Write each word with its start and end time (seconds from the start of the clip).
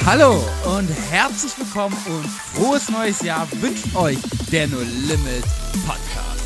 Hallo 0.00 0.44
und 0.64 0.88
herzlich 1.10 1.56
willkommen 1.58 1.96
und 2.06 2.26
frohes 2.26 2.88
neues 2.88 3.22
Jahr 3.22 3.46
wünscht 3.60 3.94
euch 3.94 4.18
der 4.50 4.66
No 4.66 4.78
Limit 4.80 5.44
Podcast. 5.86 6.42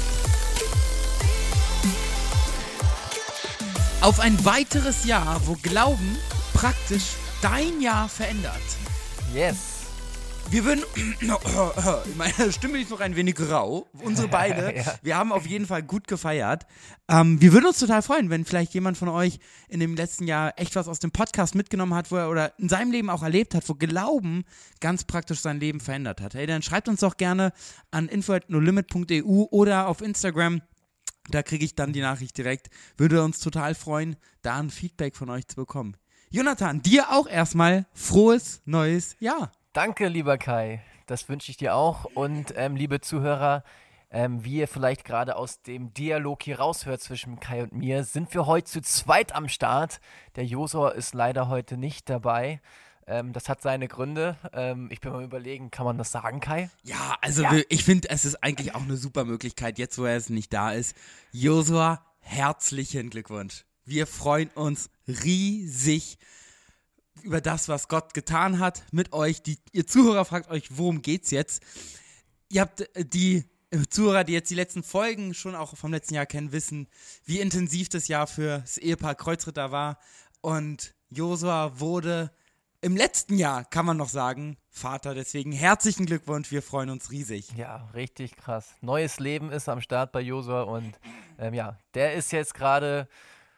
Auf 4.03 4.21
ein 4.21 4.45
weiteres 4.45 5.07
Jahr, 5.07 5.41
wo 5.47 5.57
Glauben 5.63 6.19
praktisch 6.53 7.15
dein 7.41 7.81
Jahr 7.81 8.09
verändert. 8.11 8.61
Yes. 9.35 9.76
Wir 10.51 10.65
würden. 10.65 10.85
Meine 12.17 12.53
Stimme 12.53 12.79
ist 12.79 12.91
noch 12.91 13.01
ein 13.01 13.17
wenig 13.17 13.37
rau. 13.51 13.89
Unsere 14.03 14.29
beide. 14.29 14.67
Ja. 14.77 14.95
Wir 15.03 15.17
haben 15.17 15.33
auf 15.33 15.47
jeden 15.47 15.67
Fall 15.67 15.83
gut 15.83 16.07
gefeiert. 16.07 16.67
Ähm, 17.09 17.41
wir 17.41 17.53
würden 17.53 17.67
uns 17.67 17.79
total 17.79 18.03
freuen, 18.03 18.31
wenn 18.31 18.45
vielleicht 18.45 18.75
jemand 18.75 18.99
von 18.99 19.09
euch 19.09 19.39
in 19.69 19.81
dem 19.81 19.95
letzten 19.95 20.27
Jahr 20.27 20.53
echt 20.57 20.77
was 20.77 20.87
aus 20.87 20.99
dem 20.99 21.13
Podcast 21.13 21.55
mitgenommen 21.55 21.95
hat, 21.95 22.11
wo 22.11 22.17
er 22.17 22.29
oder 22.29 22.59
in 22.59 22.69
seinem 22.69 22.91
Leben 22.91 23.09
auch 23.09 23.23
erlebt 23.23 23.55
hat, 23.55 23.67
wo 23.69 23.75
Glauben 23.75 24.45
ganz 24.81 25.05
praktisch 25.05 25.41
sein 25.41 25.61
Leben 25.61 25.81
verändert 25.81 26.21
hat. 26.21 26.35
Hey, 26.35 26.47
dann 26.47 26.63
schreibt 26.63 26.89
uns 26.89 27.01
doch 27.01 27.17
gerne 27.17 27.53
an 27.91 28.09
info.nolimit.eu 28.09 29.47
oder 29.51 29.89
auf 29.89 30.03
Instagram. 30.03 30.61
Da 31.31 31.43
kriege 31.43 31.65
ich 31.65 31.75
dann 31.75 31.93
die 31.93 32.01
Nachricht 32.03 32.37
direkt. 32.37 32.69
Würde 32.99 33.23
uns 33.23 33.39
total 33.39 33.75
freuen, 33.75 34.17
da 34.43 34.59
ein 34.59 34.71
Feedback 34.71 35.17
von 35.17 35.31
euch 35.31 35.49
zu 35.49 35.57
bekommen. 35.57 35.97
Jonathan, 36.31 36.83
dir 36.83 37.13
auch 37.13 37.27
erstmal 37.27 37.87
frohes 37.95 38.61
neues 38.67 39.17
Jahr. 39.21 39.53
Danke, 39.77 40.09
lieber 40.09 40.39
Kai. 40.39 40.81
Das 41.05 41.29
wünsche 41.29 41.51
ich 41.51 41.59
dir 41.59 41.75
auch. 41.75 42.07
Und 42.07 42.55
ähm, 42.57 42.77
liebe 42.77 43.03
Zuhörer, 43.03 43.63
ähm, 44.11 44.43
wie 44.43 44.57
ihr 44.61 44.69
vielleicht 44.69 45.05
gerade 45.05 45.37
aus 45.37 45.61
dem 45.61 45.93
Dialog 45.93 46.43
hier 46.45 46.61
raushört 46.61 47.03
zwischen 47.03 47.41
Kai 47.41 47.63
und 47.63 47.75
mir, 47.75 48.03
sind 48.05 48.33
wir 48.33 48.47
heute 48.47 48.65
zu 48.71 48.81
zweit 48.81 49.35
am 49.35 49.51
Start. 49.51 50.01
Der 50.37 50.47
Josor 50.47 50.95
ist 50.95 51.13
leider 51.13 51.49
heute 51.49 51.77
nicht 51.77 52.09
dabei. 52.09 52.63
Ähm, 53.07 53.35
das 53.35 53.51
hat 53.51 53.61
seine 53.61 53.87
Gründe. 53.87 54.39
Ähm, 54.55 54.89
ich 54.91 55.03
bin 55.03 55.13
mal 55.13 55.23
überlegen, 55.23 55.71
kann 55.71 55.85
man 55.85 55.99
das 55.99 56.11
sagen, 56.11 56.41
Kai? 56.41 56.71
Ja, 56.83 57.19
also 57.21 57.43
Ja. 57.43 57.53
ich 57.69 57.85
finde, 57.85 58.09
es 58.09 58.25
ist 58.25 58.43
eigentlich 58.43 58.75
auch 58.75 58.83
eine 58.83 58.97
super 58.97 59.27
Möglichkeit, 59.27 59.79
jetzt 59.79 59.99
wo 59.99 60.07
er 60.07 60.17
es 60.17 60.31
nicht 60.31 60.55
da 60.55 60.73
ist. 60.73 60.97
Josua, 61.33 62.03
herzlichen 62.21 63.11
Glückwunsch. 63.11 63.67
Wir 63.85 64.07
freuen 64.07 64.49
uns 64.55 64.89
riesig 65.07 66.17
über 67.23 67.41
das, 67.41 67.69
was 67.69 67.89
Gott 67.89 68.15
getan 68.15 68.59
hat 68.59 68.85
mit 68.93 69.13
euch. 69.13 69.43
Die, 69.43 69.59
ihr 69.73 69.87
Zuhörer 69.87 70.25
fragt 70.25 70.51
euch, 70.51 70.77
worum 70.77 71.03
geht's 71.03 71.31
jetzt? 71.31 71.63
Ihr 72.49 72.61
habt 72.61 72.83
äh, 72.97 73.05
die 73.05 73.45
Zuhörer, 73.91 74.25
die 74.25 74.33
jetzt 74.33 74.51
die 74.51 74.55
letzten 74.55 74.83
Folgen 74.83 75.35
schon 75.35 75.55
auch 75.55 75.77
vom 75.77 75.93
letzten 75.93 76.15
Jahr 76.15 76.27
kennen, 76.27 76.53
wissen, 76.53 76.89
wie 77.25 77.41
intensiv 77.41 77.89
das 77.89 78.09
Jahr 78.09 78.27
für 78.27 78.61
das 78.61 78.79
Ehepaar 78.79 79.15
Kreuzritter 79.15 79.71
war. 79.71 79.99
Und 80.41 80.95
Josua 81.11 81.81
wurde 81.81 82.31
im 82.81 82.97
letzten 82.97 83.37
Jahr, 83.37 83.65
kann 83.65 83.87
man 83.87 83.97
noch 83.97 84.09
sagen, 84.09 84.57
Vater. 84.71 85.15
Deswegen 85.15 85.51
herzlichen 85.51 86.07
Glückwunsch, 86.07 86.51
wir 86.51 86.63
freuen 86.63 86.91
uns 86.91 87.11
riesig. 87.11 87.53
Ja, 87.57 87.89
richtig 87.95 88.37
krass. 88.37 88.75
Neues 88.81 89.19
Leben 89.19 89.51
ist 89.51 89.69
am 89.69 89.81
Start 89.81 90.13
bei 90.13 90.21
Josua 90.21 90.63
und 90.63 90.99
ähm, 91.39 91.55
ja, 91.55 91.79
der 91.95 92.15
ist 92.15 92.33
jetzt 92.33 92.55
gerade 92.55 93.09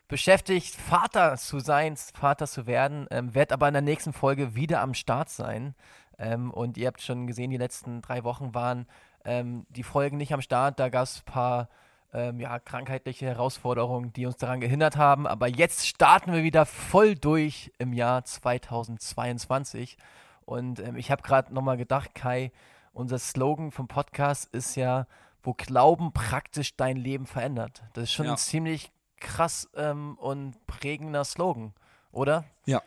beschäftigt, 0.09 0.75
Vater 0.75 1.37
zu 1.37 1.61
sein, 1.61 1.97
Vater 1.97 2.47
zu 2.47 2.67
werden, 2.67 3.07
ähm, 3.11 3.35
wird 3.35 3.53
aber 3.53 3.69
in 3.69 3.75
der 3.75 3.83
nächsten 3.83 4.13
Folge 4.13 4.55
wieder 4.55 4.81
am 4.81 4.95
Start 4.95 5.29
sein. 5.31 5.75
Ähm, 6.19 6.51
und 6.51 6.77
ihr 6.77 6.89
habt 6.89 7.01
schon 7.03 7.27
gesehen, 7.27 7.51
die 7.51 7.57
letzten 7.59 8.03
drei 8.03 8.25
Wochen 8.25 8.55
waren 8.55 8.87
ähm, 9.25 9.67
die 9.69 9.83
Folgen 9.83 10.17
nicht 10.17 10.33
am 10.33 10.41
Start. 10.41 10.81
Da 10.81 10.89
gab 10.89 11.05
es 11.05 11.19
ein 11.21 11.25
paar 11.31 11.69
ähm, 12.13 12.41
ja, 12.41 12.59
krankheitliche 12.59 13.27
Herausforderungen, 13.27 14.13
die 14.15 14.27
uns 14.27 14.37
daran 14.39 14.61
gehindert 14.61 14.97
haben. 14.97 15.27
Aber 15.27 15.47
jetzt 15.47 15.87
starten 15.87 16.33
wir 16.33 16.43
wieder 16.43 16.65
voll 16.67 17.15
durch 17.15 17.71
im 17.79 17.93
Jahr 17.93 18.25
2022. 18.25 19.97
Und 20.45 20.81
ähm, 20.81 20.97
ich 20.97 21.11
habe 21.11 21.23
gerade 21.23 21.53
nochmal 21.53 21.77
gedacht, 21.77 22.15
Kai, 22.15 22.51
unser 22.93 23.19
Slogan 23.19 23.71
vom 23.71 23.87
Podcast 23.89 24.53
ist 24.55 24.75
ja, 24.75 25.07
wo 25.43 25.53
Glauben 25.55 26.13
praktisch 26.13 26.77
dein 26.77 26.97
Leben 26.97 27.27
verändert. 27.27 27.83
Das 27.93 28.05
ist 28.05 28.13
schon 28.13 28.27
Ja. 28.27 28.33
ein 28.33 28.39
ziemlich 28.39 28.91
krass 29.21 29.69
ähm, 29.75 30.17
und 30.19 30.67
prägender 30.67 31.25
Slogan, 31.25 31.73
oder? 32.13 32.45
Ja. 32.67 32.83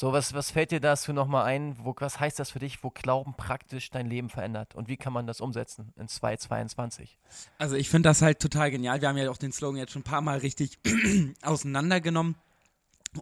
So, 0.00 0.14
was, 0.14 0.32
was 0.32 0.50
fällt 0.50 0.70
dir 0.70 0.80
dazu 0.80 1.12
nochmal 1.12 1.44
ein? 1.44 1.76
Wo, 1.84 1.94
was 1.98 2.18
heißt 2.18 2.38
das 2.38 2.50
für 2.50 2.58
dich, 2.58 2.82
wo 2.82 2.88
Glauben 2.88 3.34
praktisch 3.34 3.90
dein 3.90 4.06
Leben 4.06 4.30
verändert? 4.30 4.74
Und 4.74 4.88
wie 4.88 4.96
kann 4.96 5.12
man 5.12 5.26
das 5.26 5.42
umsetzen 5.42 5.92
in 5.98 6.08
2022? 6.08 7.18
Also 7.58 7.76
ich 7.76 7.90
finde 7.90 8.08
das 8.08 8.22
halt 8.22 8.40
total 8.40 8.70
genial. 8.70 9.02
Wir 9.02 9.08
haben 9.08 9.18
ja 9.18 9.30
auch 9.30 9.36
den 9.36 9.52
Slogan 9.52 9.76
jetzt 9.76 9.92
schon 9.92 10.00
ein 10.00 10.04
paar 10.04 10.22
Mal 10.22 10.38
richtig 10.38 10.78
auseinandergenommen. 11.42 12.36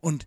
Und 0.01 0.25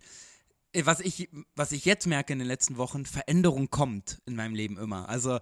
äh, 0.74 0.84
was 0.84 1.00
ich, 1.00 1.30
was 1.56 1.72
ich 1.72 1.86
jetzt 1.86 2.06
merke 2.06 2.34
in 2.34 2.38
den 2.38 2.48
letzten 2.48 2.76
Wochen, 2.76 3.06
Veränderung 3.06 3.70
kommt 3.70 4.20
in 4.26 4.36
meinem 4.36 4.54
Leben 4.54 4.76
immer. 4.76 5.08
Also 5.08 5.38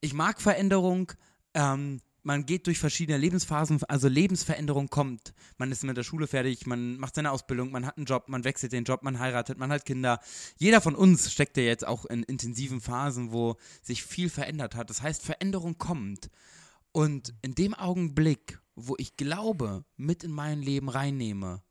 ich 0.00 0.12
mag 0.12 0.40
Veränderung. 0.40 1.12
Ähm, 1.54 2.00
man 2.28 2.44
geht 2.44 2.66
durch 2.66 2.78
verschiedene 2.78 3.16
Lebensphasen, 3.16 3.82
also 3.84 4.06
Lebensveränderung 4.06 4.90
kommt. 4.90 5.32
Man 5.56 5.72
ist 5.72 5.82
mit 5.82 5.96
der 5.96 6.02
Schule 6.02 6.26
fertig, 6.26 6.66
man 6.66 6.98
macht 6.98 7.14
seine 7.14 7.30
Ausbildung, 7.30 7.70
man 7.70 7.86
hat 7.86 7.96
einen 7.96 8.04
Job, 8.04 8.28
man 8.28 8.44
wechselt 8.44 8.72
den 8.72 8.84
Job, 8.84 9.02
man 9.02 9.18
heiratet, 9.18 9.56
man 9.56 9.72
hat 9.72 9.86
Kinder. 9.86 10.20
Jeder 10.58 10.82
von 10.82 10.94
uns 10.94 11.32
steckt 11.32 11.56
ja 11.56 11.62
jetzt 11.62 11.86
auch 11.86 12.04
in 12.04 12.22
intensiven 12.24 12.82
Phasen, 12.82 13.32
wo 13.32 13.56
sich 13.82 14.04
viel 14.04 14.28
verändert 14.28 14.74
hat. 14.74 14.90
Das 14.90 15.00
heißt, 15.00 15.22
Veränderung 15.22 15.78
kommt. 15.78 16.28
Und 16.92 17.32
in 17.40 17.54
dem 17.54 17.72
Augenblick, 17.72 18.60
wo 18.74 18.94
ich 18.98 19.16
Glaube 19.16 19.86
mit 19.96 20.22
in 20.22 20.32
mein 20.32 20.60
Leben 20.60 20.90
reinnehme, 20.90 21.62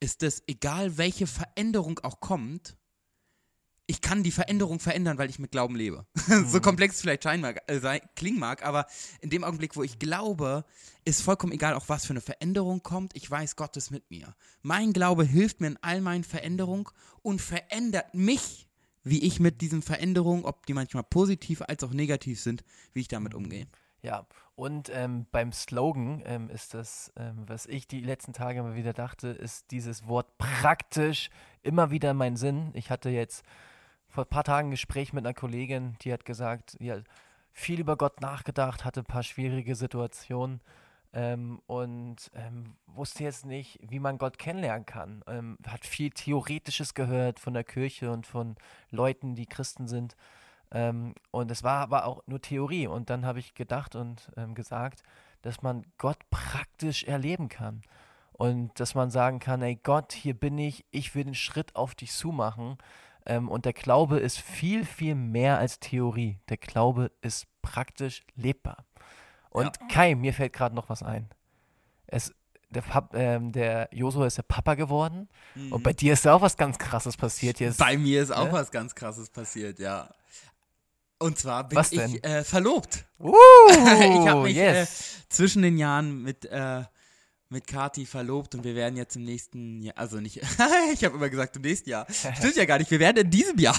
ist 0.00 0.24
es 0.24 0.42
egal, 0.48 0.98
welche 0.98 1.28
Veränderung 1.28 2.00
auch 2.00 2.18
kommt, 2.18 2.76
ich 3.86 4.00
kann 4.00 4.22
die 4.22 4.30
Veränderung 4.30 4.80
verändern, 4.80 5.18
weil 5.18 5.28
ich 5.28 5.38
mit 5.38 5.50
Glauben 5.50 5.76
lebe. 5.76 6.06
so 6.46 6.60
komplex 6.60 6.96
es 6.96 7.00
vielleicht 7.02 7.24
scheinen 7.24 7.42
mag, 7.42 7.62
äh, 7.66 8.00
klingen 8.16 8.38
mag, 8.38 8.64
aber 8.64 8.86
in 9.20 9.30
dem 9.30 9.44
Augenblick, 9.44 9.76
wo 9.76 9.82
ich 9.82 9.98
glaube, 9.98 10.64
ist 11.04 11.22
vollkommen 11.22 11.52
egal, 11.52 11.74
auch 11.74 11.88
was 11.88 12.06
für 12.06 12.12
eine 12.12 12.20
Veränderung 12.20 12.82
kommt. 12.82 13.14
Ich 13.14 13.30
weiß, 13.30 13.56
Gott 13.56 13.76
ist 13.76 13.90
mit 13.90 14.10
mir. 14.10 14.34
Mein 14.62 14.92
Glaube 14.92 15.24
hilft 15.24 15.60
mir 15.60 15.68
in 15.68 15.78
all 15.82 16.00
meinen 16.00 16.24
Veränderungen 16.24 16.86
und 17.22 17.42
verändert 17.42 18.14
mich, 18.14 18.68
wie 19.02 19.22
ich 19.22 19.38
mit 19.38 19.60
diesen 19.60 19.82
Veränderungen, 19.82 20.46
ob 20.46 20.64
die 20.64 20.72
manchmal 20.72 21.04
positiv 21.04 21.60
als 21.60 21.84
auch 21.84 21.92
negativ 21.92 22.40
sind, 22.40 22.64
wie 22.94 23.00
ich 23.00 23.08
damit 23.08 23.34
umgehe. 23.34 23.66
Ja, 24.00 24.26
und 24.54 24.90
ähm, 24.92 25.26
beim 25.30 25.52
Slogan 25.52 26.22
ähm, 26.26 26.48
ist 26.50 26.74
das, 26.74 27.12
ähm, 27.16 27.44
was 27.46 27.66
ich 27.66 27.86
die 27.86 28.00
letzten 28.00 28.32
Tage 28.32 28.60
immer 28.60 28.76
wieder 28.76 28.92
dachte, 28.92 29.28
ist 29.28 29.70
dieses 29.70 30.06
Wort 30.06 30.38
praktisch 30.38 31.30
immer 31.62 31.90
wieder 31.90 32.14
mein 32.14 32.36
Sinn. 32.36 32.70
Ich 32.74 32.90
hatte 32.90 33.08
jetzt 33.08 33.44
vor 34.14 34.24
ein 34.24 34.28
paar 34.28 34.44
Tagen 34.44 34.68
ein 34.68 34.70
Gespräch 34.70 35.12
mit 35.12 35.26
einer 35.26 35.34
Kollegin, 35.34 35.96
die 36.02 36.12
hat 36.12 36.24
gesagt, 36.24 36.76
sie 36.78 36.92
hat 36.92 37.02
viel 37.50 37.80
über 37.80 37.96
Gott 37.96 38.20
nachgedacht, 38.20 38.84
hatte 38.84 39.00
ein 39.00 39.06
paar 39.06 39.24
schwierige 39.24 39.74
Situationen 39.74 40.60
ähm, 41.12 41.60
und 41.66 42.30
ähm, 42.36 42.76
wusste 42.86 43.24
jetzt 43.24 43.44
nicht, 43.44 43.80
wie 43.82 43.98
man 43.98 44.18
Gott 44.18 44.38
kennenlernen 44.38 44.86
kann. 44.86 45.24
Ähm, 45.26 45.58
hat 45.66 45.84
viel 45.84 46.10
Theoretisches 46.10 46.94
gehört 46.94 47.40
von 47.40 47.54
der 47.54 47.64
Kirche 47.64 48.12
und 48.12 48.24
von 48.24 48.54
Leuten, 48.90 49.34
die 49.34 49.46
Christen 49.46 49.88
sind. 49.88 50.14
Ähm, 50.70 51.16
und 51.32 51.50
es 51.50 51.64
war 51.64 51.80
aber 51.80 52.04
auch 52.04 52.22
nur 52.28 52.40
Theorie. 52.40 52.86
Und 52.86 53.10
dann 53.10 53.26
habe 53.26 53.40
ich 53.40 53.54
gedacht 53.54 53.96
und 53.96 54.30
ähm, 54.36 54.54
gesagt, 54.54 55.02
dass 55.42 55.60
man 55.60 55.84
Gott 55.98 56.18
praktisch 56.30 57.02
erleben 57.02 57.48
kann. 57.48 57.82
Und 58.32 58.78
dass 58.78 58.94
man 58.94 59.10
sagen 59.10 59.40
kann, 59.40 59.60
ey 59.62 59.74
Gott, 59.74 60.12
hier 60.12 60.34
bin 60.34 60.56
ich, 60.56 60.84
ich 60.92 61.16
will 61.16 61.24
den 61.24 61.34
Schritt 61.34 61.74
auf 61.74 61.96
dich 61.96 62.12
zumachen. 62.12 62.78
Ähm, 63.26 63.48
und 63.48 63.64
der 63.64 63.72
Glaube 63.72 64.18
ist 64.18 64.38
viel, 64.38 64.84
viel 64.84 65.14
mehr 65.14 65.58
als 65.58 65.80
Theorie. 65.80 66.38
Der 66.48 66.56
Glaube 66.56 67.10
ist 67.22 67.46
praktisch 67.62 68.22
lebbar. 68.36 68.84
Und 69.50 69.78
Kai, 69.88 70.14
mir 70.14 70.34
fällt 70.34 70.52
gerade 70.52 70.74
noch 70.74 70.88
was 70.88 71.02
ein. 71.02 71.28
Es, 72.06 72.34
der, 72.70 72.82
Pap, 72.82 73.14
ähm, 73.14 73.52
der 73.52 73.88
Josua 73.92 74.26
ist 74.26 74.36
der 74.36 74.42
Papa 74.42 74.74
geworden. 74.74 75.28
Und 75.70 75.82
bei 75.82 75.92
dir 75.92 76.12
ist 76.12 76.24
ja 76.24 76.34
auch 76.34 76.42
was 76.42 76.56
ganz 76.56 76.78
Krasses 76.78 77.16
passiert 77.16 77.60
jetzt. 77.60 77.78
Bei 77.78 77.96
mir 77.96 78.22
ist 78.22 78.32
auch 78.32 78.46
Ne? 78.46 78.52
was 78.52 78.70
ganz 78.70 78.94
Krasses 78.94 79.30
passiert, 79.30 79.78
ja. 79.78 80.10
Und 81.18 81.38
zwar 81.38 81.68
bin 81.68 81.78
ich 81.90 82.24
äh, 82.24 82.42
verlobt. 82.42 83.06
Uh, 83.18 83.32
ich 83.68 84.28
habe 84.28 84.42
mich 84.42 84.56
yes. 84.56 85.20
äh, 85.20 85.28
zwischen 85.28 85.62
den 85.62 85.78
Jahren 85.78 86.22
mit, 86.22 86.44
äh, 86.46 86.82
mit 87.48 87.66
Kati 87.66 88.06
verlobt 88.06 88.54
und 88.54 88.64
wir 88.64 88.74
werden 88.74 88.96
jetzt 88.96 89.16
im 89.16 89.24
nächsten 89.24 89.82
Jahr, 89.82 89.98
also 89.98 90.20
nicht, 90.20 90.36
ich 90.92 91.04
habe 91.04 91.16
immer 91.16 91.28
gesagt 91.28 91.56
im 91.56 91.62
nächsten 91.62 91.90
Jahr, 91.90 92.06
stimmt 92.10 92.56
ja 92.56 92.64
gar 92.64 92.78
nicht, 92.78 92.90
wir 92.90 93.00
werden 93.00 93.18
in 93.18 93.30
diesem 93.30 93.58
Jahr 93.58 93.78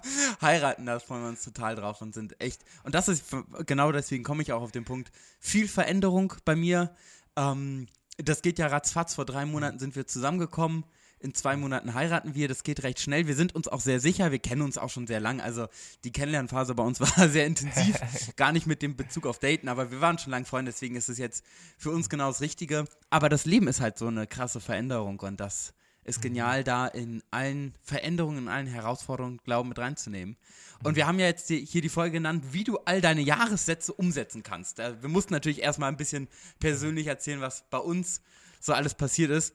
heiraten, 0.40 0.86
da 0.86 0.98
freuen 0.98 1.22
wir 1.22 1.28
uns 1.28 1.42
total 1.42 1.74
drauf 1.76 2.00
und 2.02 2.14
sind 2.14 2.40
echt, 2.40 2.62
und 2.84 2.94
das 2.94 3.08
ist, 3.08 3.24
genau 3.66 3.90
deswegen 3.92 4.22
komme 4.22 4.42
ich 4.42 4.52
auch 4.52 4.62
auf 4.62 4.72
den 4.72 4.84
Punkt, 4.84 5.10
viel 5.40 5.66
Veränderung 5.66 6.34
bei 6.44 6.54
mir, 6.54 6.94
ähm, 7.36 7.86
das 8.18 8.42
geht 8.42 8.58
ja 8.58 8.66
ratzfatz, 8.66 9.14
vor 9.14 9.24
drei 9.24 9.46
Monaten 9.46 9.78
sind 9.78 9.96
wir 9.96 10.06
zusammengekommen, 10.06 10.84
in 11.20 11.34
zwei 11.34 11.56
Monaten 11.56 11.94
heiraten 11.94 12.34
wir, 12.34 12.48
das 12.48 12.62
geht 12.62 12.82
recht 12.82 12.98
schnell. 12.98 13.26
Wir 13.26 13.36
sind 13.36 13.54
uns 13.54 13.68
auch 13.68 13.80
sehr 13.80 14.00
sicher, 14.00 14.32
wir 14.32 14.38
kennen 14.38 14.62
uns 14.62 14.78
auch 14.78 14.88
schon 14.90 15.06
sehr 15.06 15.20
lang. 15.20 15.40
Also 15.40 15.68
die 16.04 16.12
Kennenlernphase 16.12 16.74
bei 16.74 16.82
uns 16.82 16.98
war 17.18 17.28
sehr 17.28 17.46
intensiv, 17.46 17.96
gar 18.36 18.52
nicht 18.52 18.66
mit 18.66 18.82
dem 18.82 18.96
Bezug 18.96 19.26
auf 19.26 19.38
Daten, 19.38 19.68
aber 19.68 19.90
wir 19.90 20.00
waren 20.00 20.18
schon 20.18 20.30
lange 20.30 20.46
Freunde, 20.46 20.72
deswegen 20.72 20.96
ist 20.96 21.08
es 21.08 21.18
jetzt 21.18 21.44
für 21.76 21.90
uns 21.90 22.08
genau 22.08 22.28
das 22.28 22.40
Richtige. 22.40 22.86
Aber 23.10 23.28
das 23.28 23.44
Leben 23.44 23.68
ist 23.68 23.80
halt 23.80 23.98
so 23.98 24.06
eine 24.06 24.26
krasse 24.26 24.60
Veränderung 24.60 25.20
und 25.20 25.38
das 25.40 25.74
ist 26.04 26.18
Mhm. 26.18 26.22
genial, 26.22 26.64
da 26.64 26.86
in 26.86 27.22
allen 27.30 27.74
Veränderungen, 27.82 28.38
in 28.38 28.48
allen 28.48 28.66
Herausforderungen 28.66 29.38
Glauben 29.44 29.68
mit 29.68 29.78
reinzunehmen. 29.78 30.36
Und 30.82 30.96
wir 30.96 31.06
haben 31.06 31.18
ja 31.20 31.26
jetzt 31.26 31.48
hier 31.48 31.82
die 31.82 31.90
Folge 31.90 32.12
genannt, 32.12 32.42
wie 32.52 32.64
du 32.64 32.78
all 32.86 33.02
deine 33.02 33.20
Jahressätze 33.20 33.92
umsetzen 33.92 34.42
kannst. 34.42 34.78
Äh, 34.78 35.02
Wir 35.02 35.10
mussten 35.10 35.34
natürlich 35.34 35.60
erstmal 35.60 35.90
ein 35.90 35.98
bisschen 35.98 36.28
persönlich 36.58 37.06
erzählen, 37.06 37.42
was 37.42 37.64
bei 37.68 37.76
uns 37.78 38.22
so 38.60 38.72
alles 38.72 38.94
passiert 38.94 39.30
ist. 39.30 39.54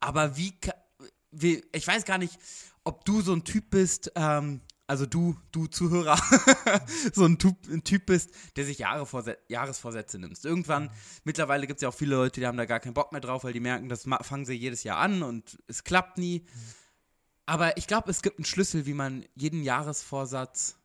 Aber 0.00 0.36
wie, 0.36 0.54
wie 1.30 1.64
ich 1.72 1.86
weiß 1.86 2.04
gar 2.04 2.18
nicht, 2.18 2.38
ob 2.84 3.04
du 3.04 3.20
so 3.20 3.32
ein 3.32 3.44
Typ 3.44 3.70
bist, 3.70 4.12
ähm, 4.14 4.60
also 4.86 5.06
du, 5.06 5.36
du 5.52 5.66
Zuhörer, 5.68 6.16
so 7.14 7.24
ein 7.24 7.38
typ, 7.38 7.56
ein 7.68 7.84
typ 7.84 8.06
bist, 8.06 8.30
der 8.56 8.66
sich 8.66 8.78
Jahresvorsätze 8.78 10.18
nimmst. 10.18 10.44
Irgendwann, 10.44 10.90
mittlerweile 11.24 11.66
gibt 11.66 11.78
es 11.78 11.82
ja 11.82 11.88
auch 11.88 11.94
viele 11.94 12.16
Leute, 12.16 12.40
die 12.40 12.46
haben 12.46 12.58
da 12.58 12.66
gar 12.66 12.80
keinen 12.80 12.94
Bock 12.94 13.12
mehr 13.12 13.20
drauf, 13.20 13.44
weil 13.44 13.52
die 13.52 13.60
merken, 13.60 13.88
das 13.88 14.06
fangen 14.22 14.44
sie 14.44 14.54
jedes 14.54 14.82
Jahr 14.82 14.98
an 14.98 15.22
und 15.22 15.58
es 15.66 15.84
klappt 15.84 16.18
nie. 16.18 16.46
Aber 17.46 17.76
ich 17.76 17.86
glaube, 17.86 18.10
es 18.10 18.22
gibt 18.22 18.38
einen 18.38 18.44
Schlüssel, 18.44 18.86
wie 18.86 18.94
man 18.94 19.24
jeden 19.34 19.62
Jahresvorsatz 19.62 20.76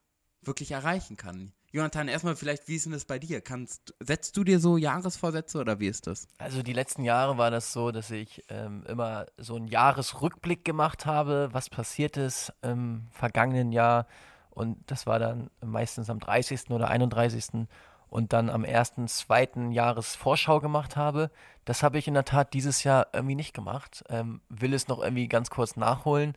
wirklich 0.42 0.72
erreichen 0.72 1.18
kann. 1.18 1.52
Jonathan, 1.78 2.08
erstmal 2.08 2.36
vielleicht, 2.36 2.68
wie 2.68 2.76
ist 2.76 2.86
denn 2.88 2.94
das 2.94 3.06
bei 3.06 3.20
dir? 3.20 3.40
Kannst, 3.40 3.94
setzt 4.00 4.36
du 4.36 4.44
dir 4.44 4.60
so 4.60 4.78
Jahresvorsätze 4.78 5.60
oder 5.60 5.80
wie 5.80 5.86
ist 5.86 6.08
das? 6.08 6.28
Also 6.40 6.64
die 6.64 6.74
letzten 6.74 7.04
Jahre 7.04 7.38
war 7.38 7.52
das 7.52 7.72
so, 7.72 7.92
dass 7.92 8.10
ich 8.10 8.44
ähm, 8.50 8.84
immer 8.88 9.28
so 9.38 9.58
einen 9.58 9.68
Jahresrückblick 9.68 10.66
gemacht 10.66 11.06
habe, 11.06 11.50
was 11.52 11.70
passiert 11.70 12.18
ist 12.18 12.52
im 12.64 13.06
vergangenen 13.12 13.72
Jahr. 13.72 14.08
Und 14.50 14.80
das 14.90 15.06
war 15.06 15.20
dann 15.20 15.52
meistens 15.64 16.10
am 16.10 16.18
30. 16.18 16.72
oder 16.72 16.88
31. 16.88 17.68
und 18.10 18.34
dann 18.34 18.50
am 18.50 18.64
ersten, 18.64 19.08
zweiten 19.08 19.72
Jahresvorschau 19.72 20.60
gemacht 20.60 20.96
habe. 20.96 21.30
Das 21.64 21.84
habe 21.84 22.00
ich 22.00 22.08
in 22.08 22.16
der 22.16 22.26
Tat 22.26 22.56
dieses 22.56 22.84
Jahr 22.84 23.10
irgendwie 23.14 23.36
nicht 23.36 23.54
gemacht. 23.54 24.04
Ähm, 24.10 24.42
will 24.50 24.74
es 24.74 24.88
noch 24.88 25.00
irgendwie 25.00 25.28
ganz 25.28 25.52
kurz 25.52 25.76
nachholen. 25.76 26.34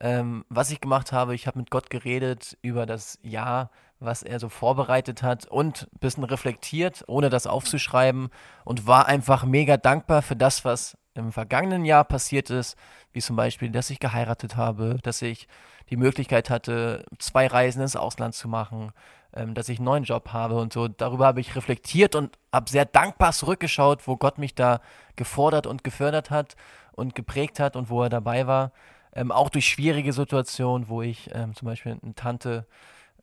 Ähm, 0.00 0.44
was 0.48 0.70
ich 0.70 0.80
gemacht 0.80 1.12
habe, 1.12 1.34
ich 1.34 1.46
habe 1.46 1.58
mit 1.58 1.70
Gott 1.70 1.90
geredet 1.90 2.56
über 2.62 2.86
das 2.86 3.18
Jahr, 3.22 3.70
was 4.00 4.22
er 4.22 4.40
so 4.40 4.48
vorbereitet 4.48 5.22
hat 5.22 5.46
und 5.46 5.88
ein 5.92 5.98
bisschen 5.98 6.24
reflektiert, 6.24 7.04
ohne 7.06 7.30
das 7.30 7.46
aufzuschreiben 7.46 8.28
und 8.64 8.86
war 8.86 9.06
einfach 9.06 9.44
mega 9.44 9.76
dankbar 9.76 10.22
für 10.22 10.36
das, 10.36 10.64
was 10.64 10.96
im 11.14 11.32
vergangenen 11.32 11.84
Jahr 11.84 12.04
passiert 12.04 12.50
ist, 12.50 12.76
wie 13.12 13.20
zum 13.20 13.36
Beispiel, 13.36 13.70
dass 13.70 13.90
ich 13.90 14.00
geheiratet 14.00 14.56
habe, 14.56 14.98
dass 15.02 15.22
ich 15.22 15.48
die 15.90 15.96
Möglichkeit 15.96 16.50
hatte, 16.50 17.04
zwei 17.18 17.46
Reisen 17.46 17.82
ins 17.82 17.96
Ausland 17.96 18.34
zu 18.34 18.48
machen, 18.48 18.92
ähm, 19.34 19.54
dass 19.54 19.68
ich 19.68 19.78
einen 19.78 19.86
neuen 19.86 20.04
Job 20.04 20.32
habe 20.32 20.56
und 20.56 20.72
so. 20.72 20.88
Darüber 20.88 21.26
habe 21.26 21.40
ich 21.40 21.54
reflektiert 21.54 22.14
und 22.14 22.36
habe 22.52 22.70
sehr 22.70 22.84
dankbar 22.84 23.32
zurückgeschaut, 23.32 24.06
wo 24.06 24.16
Gott 24.16 24.38
mich 24.38 24.54
da 24.54 24.80
gefordert 25.16 25.66
und 25.66 25.84
gefördert 25.84 26.30
hat 26.30 26.56
und 26.92 27.14
geprägt 27.14 27.60
hat 27.60 27.76
und 27.76 27.90
wo 27.90 28.02
er 28.02 28.08
dabei 28.08 28.46
war. 28.46 28.72
Ähm, 29.14 29.30
auch 29.30 29.50
durch 29.50 29.66
schwierige 29.66 30.12
Situationen, 30.12 30.88
wo 30.88 31.02
ich 31.02 31.30
ähm, 31.32 31.54
zum 31.54 31.66
Beispiel 31.66 31.98
eine 32.02 32.14
Tante 32.14 32.66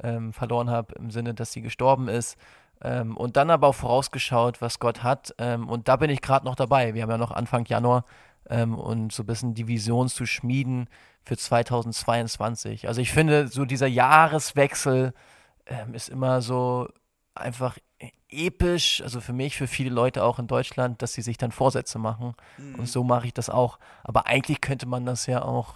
ähm, 0.03 0.33
verloren 0.33 0.69
habe, 0.69 0.95
im 0.95 1.11
Sinne, 1.11 1.33
dass 1.33 1.51
sie 1.51 1.61
gestorben 1.61 2.07
ist. 2.07 2.37
Ähm, 2.83 3.15
und 3.15 3.37
dann 3.37 3.49
aber 3.49 3.67
auch 3.67 3.75
vorausgeschaut, 3.75 4.61
was 4.61 4.79
Gott 4.79 5.03
hat. 5.03 5.33
Ähm, 5.37 5.69
und 5.69 5.87
da 5.87 5.95
bin 5.95 6.09
ich 6.09 6.21
gerade 6.21 6.45
noch 6.45 6.55
dabei. 6.55 6.93
Wir 6.93 7.03
haben 7.03 7.11
ja 7.11 7.17
noch 7.17 7.31
Anfang 7.31 7.65
Januar 7.65 8.05
ähm, 8.49 8.77
und 8.77 9.11
so 9.11 9.23
ein 9.23 9.27
bisschen 9.27 9.53
die 9.53 9.67
Vision 9.67 10.09
zu 10.09 10.25
schmieden 10.25 10.87
für 11.23 11.37
2022. 11.37 12.87
Also 12.87 13.01
ich 13.01 13.11
finde, 13.11 13.47
so 13.47 13.65
dieser 13.65 13.87
Jahreswechsel 13.87 15.13
ähm, 15.67 15.93
ist 15.93 16.09
immer 16.09 16.41
so 16.41 16.87
einfach 17.35 17.77
episch, 18.29 19.01
also 19.01 19.21
für 19.21 19.33
mich, 19.33 19.57
für 19.57 19.67
viele 19.67 19.89
Leute 19.89 20.23
auch 20.23 20.39
in 20.39 20.47
Deutschland, 20.47 21.01
dass 21.01 21.13
sie 21.13 21.21
sich 21.21 21.37
dann 21.37 21.51
Vorsätze 21.51 21.99
machen. 21.99 22.33
Und 22.77 22.87
so 22.87 23.03
mache 23.03 23.27
ich 23.27 23.33
das 23.33 23.49
auch. 23.49 23.77
Aber 24.03 24.25
eigentlich 24.25 24.61
könnte 24.61 24.85
man 24.85 25.05
das 25.05 25.27
ja 25.27 25.43
auch 25.43 25.75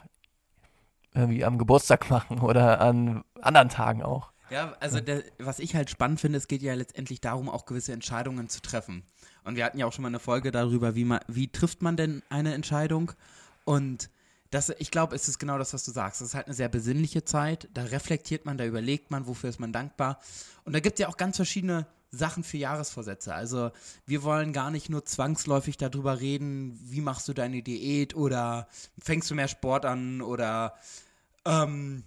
irgendwie 1.15 1.45
am 1.45 1.57
Geburtstag 1.57 2.09
machen 2.09 2.39
oder 2.39 2.81
an 2.81 3.23
anderen 3.41 3.69
Tagen 3.69 4.03
auch. 4.03 4.31
Ja, 4.51 4.75
also 4.79 4.99
der, 4.99 5.23
was 5.39 5.59
ich 5.59 5.75
halt 5.75 5.89
spannend 5.89 6.21
finde, 6.21 6.37
es 6.37 6.47
geht 6.47 6.61
ja 6.61 6.75
letztendlich 6.75 7.19
darum, 7.19 7.49
auch 7.49 7.65
gewisse 7.65 7.93
Entscheidungen 7.93 8.47
zu 8.47 8.61
treffen. 8.61 9.03
Und 9.43 9.55
wir 9.55 9.65
hatten 9.65 9.79
ja 9.79 9.85
auch 9.85 9.93
schon 9.93 10.03
mal 10.03 10.09
eine 10.09 10.19
Folge 10.19 10.51
darüber, 10.51 10.95
wie 10.95 11.05
man, 11.05 11.19
wie 11.27 11.47
trifft 11.47 11.81
man 11.81 11.97
denn 11.97 12.21
eine 12.29 12.53
Entscheidung? 12.53 13.11
Und 13.63 14.09
das, 14.51 14.69
ich 14.77 14.91
glaube, 14.91 15.15
es 15.15 15.27
ist 15.27 15.39
genau 15.39 15.57
das, 15.57 15.73
was 15.73 15.83
du 15.83 15.91
sagst. 15.91 16.21
Es 16.21 16.29
ist 16.29 16.35
halt 16.35 16.45
eine 16.45 16.55
sehr 16.55 16.69
besinnliche 16.69 17.25
Zeit. 17.25 17.67
Da 17.73 17.83
reflektiert 17.83 18.45
man, 18.45 18.57
da 18.57 18.65
überlegt 18.65 19.09
man, 19.09 19.27
wofür 19.27 19.49
ist 19.49 19.59
man 19.59 19.73
dankbar. 19.73 20.19
Und 20.63 20.73
da 20.73 20.79
gibt 20.79 20.99
es 20.99 21.01
ja 21.01 21.09
auch 21.09 21.17
ganz 21.17 21.35
verschiedene 21.37 21.87
Sachen 22.11 22.43
für 22.43 22.57
Jahresvorsätze. 22.57 23.33
Also 23.33 23.71
wir 24.05 24.23
wollen 24.23 24.53
gar 24.53 24.71
nicht 24.71 24.89
nur 24.89 25.05
zwangsläufig 25.05 25.77
darüber 25.77 26.19
reden, 26.19 26.79
wie 26.83 27.01
machst 27.01 27.27
du 27.27 27.33
deine 27.33 27.61
Diät 27.61 28.15
oder 28.15 28.67
fängst 28.99 29.29
du 29.29 29.35
mehr 29.35 29.47
Sport 29.47 29.85
an 29.85 30.21
oder 30.21 30.75
ähm, 31.45 32.03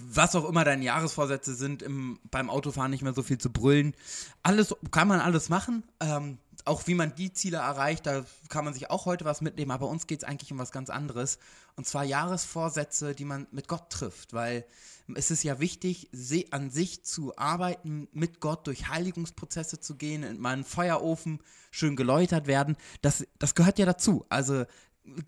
was 0.00 0.34
auch 0.34 0.48
immer 0.48 0.64
deine 0.64 0.84
Jahresvorsätze 0.84 1.54
sind, 1.54 1.82
im, 1.82 2.18
beim 2.30 2.50
Autofahren 2.50 2.90
nicht 2.90 3.02
mehr 3.02 3.14
so 3.14 3.22
viel 3.22 3.38
zu 3.38 3.52
brüllen. 3.52 3.94
Alles 4.42 4.74
kann 4.90 5.06
man 5.08 5.20
alles 5.20 5.48
machen. 5.48 5.84
Ähm, 6.00 6.38
auch 6.64 6.86
wie 6.86 6.94
man 6.94 7.14
die 7.14 7.32
Ziele 7.32 7.58
erreicht, 7.58 8.06
da 8.06 8.24
kann 8.48 8.64
man 8.64 8.74
sich 8.74 8.90
auch 8.90 9.06
heute 9.06 9.24
was 9.24 9.40
mitnehmen. 9.40 9.70
Aber 9.70 9.88
uns 9.88 10.06
geht 10.06 10.22
es 10.22 10.28
eigentlich 10.28 10.50
um 10.52 10.58
was 10.58 10.72
ganz 10.72 10.90
anderes. 10.90 11.38
Und 11.76 11.86
zwar 11.86 12.04
Jahresvorsätze, 12.04 13.14
die 13.14 13.24
man 13.24 13.46
mit 13.52 13.68
Gott 13.68 13.90
trifft. 13.90 14.32
Weil 14.32 14.66
es 15.14 15.30
ist 15.30 15.44
ja 15.44 15.60
wichtig, 15.60 16.10
an 16.50 16.70
sich 16.70 17.04
zu 17.04 17.36
arbeiten, 17.36 18.08
mit 18.12 18.40
Gott 18.40 18.66
durch 18.66 18.88
Heiligungsprozesse 18.88 19.80
zu 19.80 19.94
gehen, 19.94 20.24
in 20.24 20.40
meinen 20.40 20.64
Feuerofen 20.64 21.40
schön 21.70 21.96
geläutert 21.96 22.46
werden. 22.46 22.76
Das, 23.00 23.26
das 23.38 23.54
gehört 23.54 23.78
ja 23.78 23.86
dazu. 23.86 24.26
Also 24.28 24.64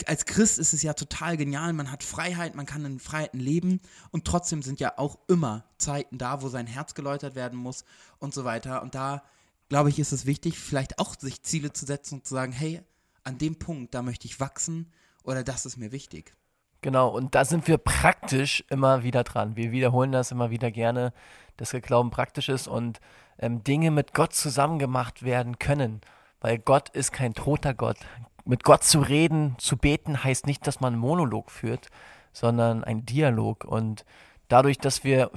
als 0.06 0.24
Christ 0.24 0.58
ist 0.58 0.72
es 0.72 0.82
ja 0.82 0.94
total 0.94 1.36
genial, 1.36 1.72
man 1.72 1.90
hat 1.90 2.02
Freiheit, 2.02 2.54
man 2.54 2.66
kann 2.66 2.84
in 2.84 3.00
Freiheiten 3.00 3.40
leben 3.40 3.80
und 4.10 4.24
trotzdem 4.24 4.62
sind 4.62 4.80
ja 4.80 4.98
auch 4.98 5.18
immer 5.28 5.64
Zeiten 5.78 6.18
da, 6.18 6.42
wo 6.42 6.48
sein 6.48 6.66
Herz 6.66 6.94
geläutert 6.94 7.34
werden 7.34 7.58
muss 7.58 7.84
und 8.18 8.34
so 8.34 8.44
weiter. 8.44 8.82
Und 8.82 8.94
da, 8.94 9.22
glaube 9.68 9.88
ich, 9.88 9.98
ist 9.98 10.12
es 10.12 10.26
wichtig, 10.26 10.58
vielleicht 10.58 10.98
auch 10.98 11.18
sich 11.18 11.42
Ziele 11.42 11.72
zu 11.72 11.86
setzen 11.86 12.16
und 12.16 12.26
zu 12.26 12.34
sagen, 12.34 12.52
hey, 12.52 12.82
an 13.24 13.38
dem 13.38 13.58
Punkt, 13.58 13.94
da 13.94 14.02
möchte 14.02 14.26
ich 14.26 14.40
wachsen 14.40 14.92
oder 15.22 15.44
das 15.44 15.66
ist 15.66 15.76
mir 15.76 15.92
wichtig. 15.92 16.34
Genau, 16.82 17.08
und 17.08 17.34
da 17.34 17.44
sind 17.44 17.68
wir 17.68 17.76
praktisch 17.76 18.64
immer 18.70 19.02
wieder 19.02 19.22
dran. 19.22 19.56
Wir 19.56 19.70
wiederholen 19.70 20.12
das 20.12 20.30
immer 20.30 20.50
wieder 20.50 20.70
gerne, 20.70 21.12
dass 21.58 21.74
wir 21.74 21.80
Glauben 21.82 22.10
praktisch 22.10 22.48
ist 22.48 22.68
und 22.68 23.00
ähm, 23.38 23.62
Dinge 23.62 23.90
mit 23.90 24.14
Gott 24.14 24.32
zusammen 24.32 24.78
gemacht 24.78 25.22
werden 25.22 25.58
können. 25.58 26.00
Weil 26.40 26.58
Gott 26.58 26.88
ist 26.88 27.12
kein 27.12 27.34
toter 27.34 27.74
Gott. 27.74 27.98
Mit 28.44 28.64
Gott 28.64 28.84
zu 28.84 29.00
reden, 29.00 29.54
zu 29.58 29.76
beten, 29.76 30.22
heißt 30.22 30.46
nicht, 30.46 30.66
dass 30.66 30.80
man 30.80 30.94
einen 30.94 31.02
Monolog 31.02 31.50
führt, 31.50 31.88
sondern 32.32 32.84
ein 32.84 33.04
Dialog. 33.04 33.64
Und 33.64 34.04
dadurch, 34.48 34.78
dass 34.78 35.04
wir, 35.04 35.30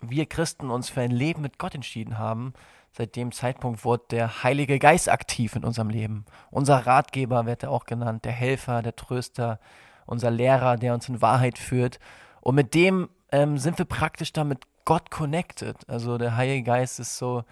wir 0.00 0.26
Christen 0.26 0.70
uns 0.70 0.88
für 0.88 1.00
ein 1.00 1.10
Leben 1.10 1.42
mit 1.42 1.58
Gott 1.58 1.74
entschieden 1.74 2.18
haben, 2.18 2.52
seit 2.92 3.16
dem 3.16 3.32
Zeitpunkt 3.32 3.84
wurde 3.84 4.04
der 4.10 4.42
Heilige 4.42 4.78
Geist 4.78 5.08
aktiv 5.08 5.56
in 5.56 5.64
unserem 5.64 5.90
Leben. 5.90 6.24
Unser 6.50 6.86
Ratgeber 6.86 7.46
wird 7.46 7.62
er 7.62 7.70
auch 7.70 7.84
genannt, 7.84 8.24
der 8.24 8.32
Helfer, 8.32 8.82
der 8.82 8.96
Tröster, 8.96 9.60
unser 10.06 10.30
Lehrer, 10.30 10.76
der 10.76 10.94
uns 10.94 11.08
in 11.08 11.20
Wahrheit 11.20 11.58
führt. 11.58 11.98
Und 12.40 12.54
mit 12.54 12.74
dem 12.74 13.08
ähm, 13.30 13.58
sind 13.58 13.78
wir 13.78 13.84
praktisch 13.84 14.32
da 14.32 14.44
mit 14.44 14.60
Gott 14.84 15.10
connected. 15.10 15.76
Also 15.88 16.16
der 16.18 16.36
Heilige 16.36 16.62
Geist 16.62 16.98
ist 16.98 17.18
so, 17.18 17.44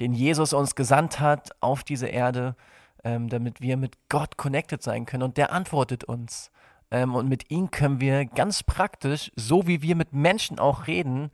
den 0.00 0.12
Jesus 0.12 0.52
uns 0.52 0.74
gesandt 0.74 1.20
hat 1.20 1.50
auf 1.60 1.84
diese 1.84 2.08
Erde, 2.08 2.56
ähm, 3.04 3.28
damit 3.28 3.60
wir 3.60 3.76
mit 3.76 3.96
Gott 4.08 4.36
connected 4.36 4.82
sein 4.82 5.06
können. 5.06 5.22
Und 5.22 5.36
der 5.36 5.52
antwortet 5.52 6.04
uns. 6.04 6.50
Ähm, 6.90 7.14
und 7.14 7.28
mit 7.28 7.50
ihm 7.50 7.70
können 7.70 8.00
wir 8.00 8.24
ganz 8.26 8.62
praktisch, 8.62 9.30
so 9.36 9.66
wie 9.66 9.82
wir 9.82 9.96
mit 9.96 10.12
Menschen 10.12 10.58
auch 10.58 10.86
reden, 10.86 11.30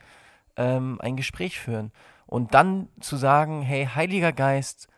ähm, 0.56 1.00
ein 1.00 1.16
Gespräch 1.16 1.58
führen. 1.58 1.92
Und 2.26 2.54
dann 2.54 2.88
zu 3.00 3.16
sagen, 3.16 3.62
hey, 3.62 3.86
Heiliger 3.86 4.32
Geist, 4.32 4.88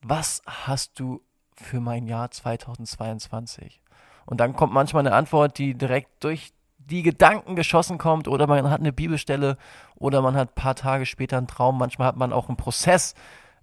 was 0.00 0.42
hast 0.46 0.98
du 0.98 1.22
für 1.54 1.80
mein 1.80 2.06
Jahr 2.06 2.30
2022? 2.30 3.80
Und 4.26 4.40
dann 4.40 4.54
kommt 4.54 4.72
manchmal 4.72 5.06
eine 5.06 5.16
Antwort, 5.16 5.58
die 5.58 5.74
direkt 5.74 6.22
durch 6.22 6.52
die 6.78 7.02
Gedanken 7.02 7.56
geschossen 7.56 7.98
kommt 7.98 8.28
oder 8.28 8.46
man 8.46 8.70
hat 8.70 8.80
eine 8.80 8.92
Bibelstelle 8.92 9.58
oder 9.96 10.22
man 10.22 10.36
hat 10.36 10.50
ein 10.50 10.54
paar 10.54 10.74
Tage 10.74 11.06
später 11.06 11.36
einen 11.36 11.46
Traum. 11.46 11.78
Manchmal 11.78 12.08
hat 12.08 12.16
man 12.16 12.32
auch 12.32 12.48
einen 12.48 12.56
Prozess, 12.56 13.14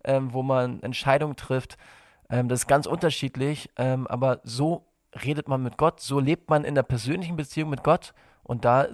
ähm, 0.03 0.33
wo 0.33 0.43
man 0.43 0.81
Entscheidungen 0.83 1.35
trifft. 1.35 1.77
Ähm, 2.29 2.47
das 2.47 2.61
ist 2.61 2.67
ganz 2.67 2.85
unterschiedlich, 2.85 3.69
ähm, 3.77 4.07
aber 4.07 4.41
so 4.43 4.87
redet 5.23 5.47
man 5.47 5.63
mit 5.63 5.77
Gott, 5.77 6.01
so 6.01 6.19
lebt 6.19 6.49
man 6.49 6.63
in 6.65 6.75
der 6.75 6.83
persönlichen 6.83 7.35
Beziehung 7.35 7.69
mit 7.69 7.83
Gott 7.83 8.13
und 8.43 8.65
da 8.65 8.87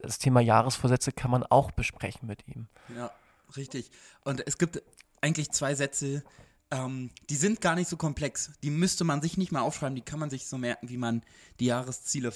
das 0.00 0.18
Thema 0.18 0.40
Jahresvorsätze 0.40 1.12
kann 1.12 1.30
man 1.30 1.42
auch 1.44 1.70
besprechen 1.70 2.28
mit 2.28 2.46
ihm. 2.46 2.68
Ja, 2.94 3.10
richtig. 3.56 3.90
Und 4.22 4.46
es 4.46 4.58
gibt 4.58 4.82
eigentlich 5.20 5.50
zwei 5.50 5.74
Sätze, 5.74 6.22
ähm, 6.70 7.10
die 7.30 7.36
sind 7.36 7.60
gar 7.60 7.74
nicht 7.74 7.88
so 7.88 7.96
komplex. 7.96 8.52
Die 8.62 8.70
müsste 8.70 9.04
man 9.04 9.22
sich 9.22 9.38
nicht 9.38 9.52
mal 9.52 9.62
aufschreiben, 9.62 9.94
die 9.94 10.02
kann 10.02 10.18
man 10.18 10.30
sich 10.30 10.46
so 10.46 10.58
merken, 10.58 10.88
wie 10.88 10.98
man 10.98 11.22
die 11.60 11.66
Jahresziele 11.66 12.32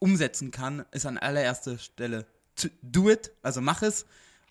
umsetzen 0.00 0.50
kann. 0.50 0.84
Ist 0.90 1.06
an 1.06 1.18
allererster 1.18 1.78
Stelle 1.78 2.26
do 2.82 3.08
it, 3.10 3.30
also 3.42 3.60
mach 3.60 3.82
es. 3.82 4.06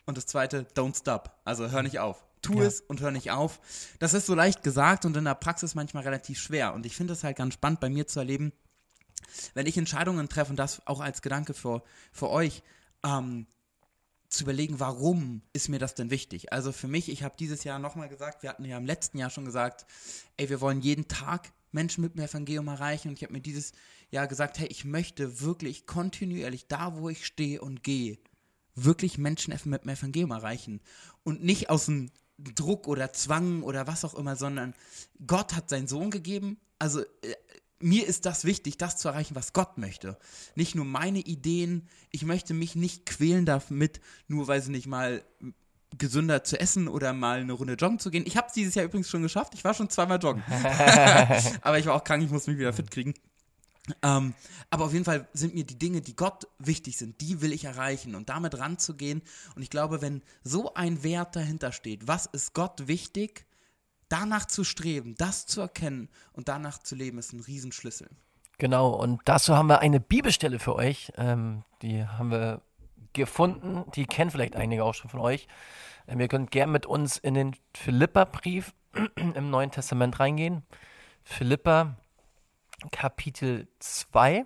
Und 0.06 0.17
das 0.17 0.25
zweite, 0.25 0.65
don't 0.75 0.98
stop, 0.98 1.38
also 1.44 1.70
hör 1.70 1.84
nicht 1.84 2.00
auf. 2.00 2.25
Tu 2.47 2.59
Ja. 2.59 2.65
es 2.65 2.81
und 2.81 3.01
hör 3.01 3.11
nicht 3.11 3.31
auf. 3.31 3.59
Das 3.99 4.13
ist 4.13 4.25
so 4.25 4.35
leicht 4.35 4.63
gesagt 4.63 5.05
und 5.05 5.15
in 5.17 5.25
der 5.25 5.35
Praxis 5.35 5.75
manchmal 5.75 6.03
relativ 6.03 6.39
schwer. 6.39 6.73
Und 6.73 6.85
ich 6.85 6.95
finde 6.95 7.13
es 7.13 7.23
halt 7.23 7.37
ganz 7.37 7.53
spannend 7.53 7.79
bei 7.79 7.89
mir 7.89 8.07
zu 8.07 8.19
erleben, 8.19 8.51
wenn 9.53 9.65
ich 9.65 9.77
Entscheidungen 9.77 10.29
treffe, 10.29 10.51
und 10.51 10.57
das 10.57 10.85
auch 10.87 10.99
als 10.99 11.21
Gedanke 11.21 11.53
für, 11.53 11.83
für 12.11 12.29
euch, 12.29 12.63
ähm, 13.03 13.47
zu 14.29 14.43
überlegen, 14.43 14.79
warum 14.79 15.41
ist 15.53 15.69
mir 15.69 15.79
das 15.79 15.95
denn 15.95 16.09
wichtig? 16.09 16.51
Also 16.51 16.71
für 16.71 16.87
mich, 16.87 17.09
ich 17.09 17.23
habe 17.23 17.35
dieses 17.39 17.63
Jahr 17.63 17.79
nochmal 17.79 18.09
gesagt, 18.09 18.43
wir 18.43 18.49
hatten 18.49 18.65
ja 18.65 18.77
im 18.77 18.85
letzten 18.85 19.17
Jahr 19.17 19.29
schon 19.29 19.45
gesagt, 19.45 19.85
ey, 20.35 20.49
wir 20.49 20.59
wollen 20.59 20.81
jeden 20.81 21.07
Tag 21.07 21.53
Menschen 21.71 22.01
mit 22.01 22.15
dem 22.15 22.23
Evangelium 22.23 22.67
erreichen. 22.67 23.09
Und 23.09 23.15
ich 23.15 23.23
habe 23.23 23.33
mir 23.33 23.41
dieses 23.41 23.71
Jahr 24.09 24.27
gesagt, 24.27 24.59
hey, 24.59 24.67
ich 24.67 24.83
möchte 24.83 25.41
wirklich 25.41 25.85
kontinuierlich 25.85 26.67
da, 26.67 26.97
wo 26.97 27.09
ich 27.09 27.25
stehe 27.25 27.61
und 27.61 27.83
gehe, 27.83 28.17
wirklich 28.75 29.17
Menschen 29.17 29.53
mit 29.65 29.83
dem 29.83 29.89
Evangelium 29.89 30.31
erreichen. 30.31 30.81
Und 31.23 31.43
nicht 31.43 31.69
aus 31.69 31.85
dem 31.85 32.11
Druck 32.38 32.88
oder 32.88 33.13
Zwang 33.13 33.63
oder 33.63 33.88
was 33.88 34.06
auch 34.06 34.13
immer, 34.13 34.36
sondern 34.36 34.74
Gott 35.25 35.56
hat 35.56 35.70
seinen 35.70 35.88
Sohn 35.88 36.12
gegeben. 36.12 36.60
Also 36.79 37.01
äh, 37.01 37.36
mir 37.79 38.08
ist 38.08 38.25
das 38.25 38.46
wichtig, 38.46 38.77
das 38.77 38.98
zu 38.98 39.08
erreichen, 39.08 39.36
was 39.36 39.53
Gott 39.53 39.77
möchte. 39.77 40.17
Nicht 40.56 40.75
nur 40.75 40.86
meine 40.86 41.20
Ideen. 41.20 41.88
Ich 42.12 42.25
möchte 42.25 42.53
mich 42.53 42.75
nicht 42.75 43.06
quälen 43.06 43.46
damit, 43.46 44.00
nur 44.27 44.48
weil 44.48 44.62
sie 44.62 44.72
nicht 44.72 44.88
mal 44.88 45.24
gesünder 45.98 46.44
zu 46.44 46.60
essen 46.60 46.88
oder 46.88 47.13
mal 47.13 47.39
eine 47.39 47.53
Runde 47.53 47.74
joggen 47.74 48.00
zu 48.00 48.12
gehen. 48.12 48.25
Ich 48.27 48.36
habe 48.36 48.48
es 48.48 48.53
dieses 48.53 48.75
Jahr 48.75 48.86
übrigens 48.86 49.10
schon 49.10 49.22
geschafft. 49.22 49.53
Ich 49.53 49.63
war 49.63 49.74
schon 49.74 49.89
zweimal 49.89 50.20
joggen. 50.22 50.44
aber 51.62 51.79
ich 51.79 51.86
war 51.86 51.96
auch 51.96 52.03
krank, 52.03 52.24
ich 52.24 52.32
muss 52.32 52.48
mich 52.48 52.58
wieder 52.58 52.74
fit 52.74 52.91
kriegen. 52.91 53.13
Ähm, 54.01 54.34
aber 54.70 54.86
auf 54.86 54.94
jeden 54.94 55.06
Fall 55.06 55.27
sind 55.34 55.56
mir 55.56 55.63
die 55.63 55.79
Dinge, 55.79 56.01
die 56.01 56.15
Gott 56.15 56.48
wichtig 56.60 56.98
sind, 56.98 57.22
die 57.22 57.41
will 57.41 57.53
ich 57.53 57.65
erreichen 57.65 58.15
und 58.15 58.29
damit 58.29 58.60
ranzugehen. 58.60 59.22
Und 59.56 59.62
ich 59.62 59.70
glaube, 59.70 60.01
wenn 60.01 60.22
so 60.44 60.74
ein 60.74 61.03
Wert 61.03 61.36
dahinter 61.36 61.72
steht, 61.72 62.08
was 62.08 62.25
ist 62.25 62.53
Gott 62.53 62.88
wichtig, 62.88 63.46
danach 64.10 64.46
zu 64.46 64.63
streben, 64.63 65.15
das 65.17 65.46
zu 65.46 65.62
erkennen 65.62 66.10
und 66.34 66.48
danach 66.48 66.79
zu 66.79 66.96
leben, 66.96 67.17
ist 67.17 67.34
ein 67.34 67.39
Riesenschlüssel. 67.39 68.10
Genau, 68.58 68.89
und 68.89 69.22
dazu 69.25 69.56
haben 69.56 69.67
wir 69.67 69.79
eine 69.79 70.00
Bibelstelle 70.00 70.60
für 70.60 70.75
euch. 70.75 71.12
Ähm, 71.15 71.63
die 71.82 72.06
haben 72.06 72.32
wir 72.32 72.62
gefunden. 73.13 73.86
Die 73.96 74.06
kennen 74.06 74.32
vielleicht 74.32 74.56
einige 74.56 74.84
auch 74.84 74.94
schon 74.94 75.10
von 75.10 75.20
euch. 75.20 75.48
Ähm, 76.08 76.20
ihr 76.20 76.27
könnt 76.27 76.51
gerne 76.51 76.72
mit 76.72 76.86
uns 76.86 77.17
in 77.17 77.36
den 77.36 77.56
Philippa-Brief 77.75 78.74
im 79.15 79.50
Neuen 79.51 79.72
Testament 79.72 80.20
reingehen. 80.20 80.63
Philippa 81.24 81.98
Kapitel 82.91 83.67
2 83.79 84.46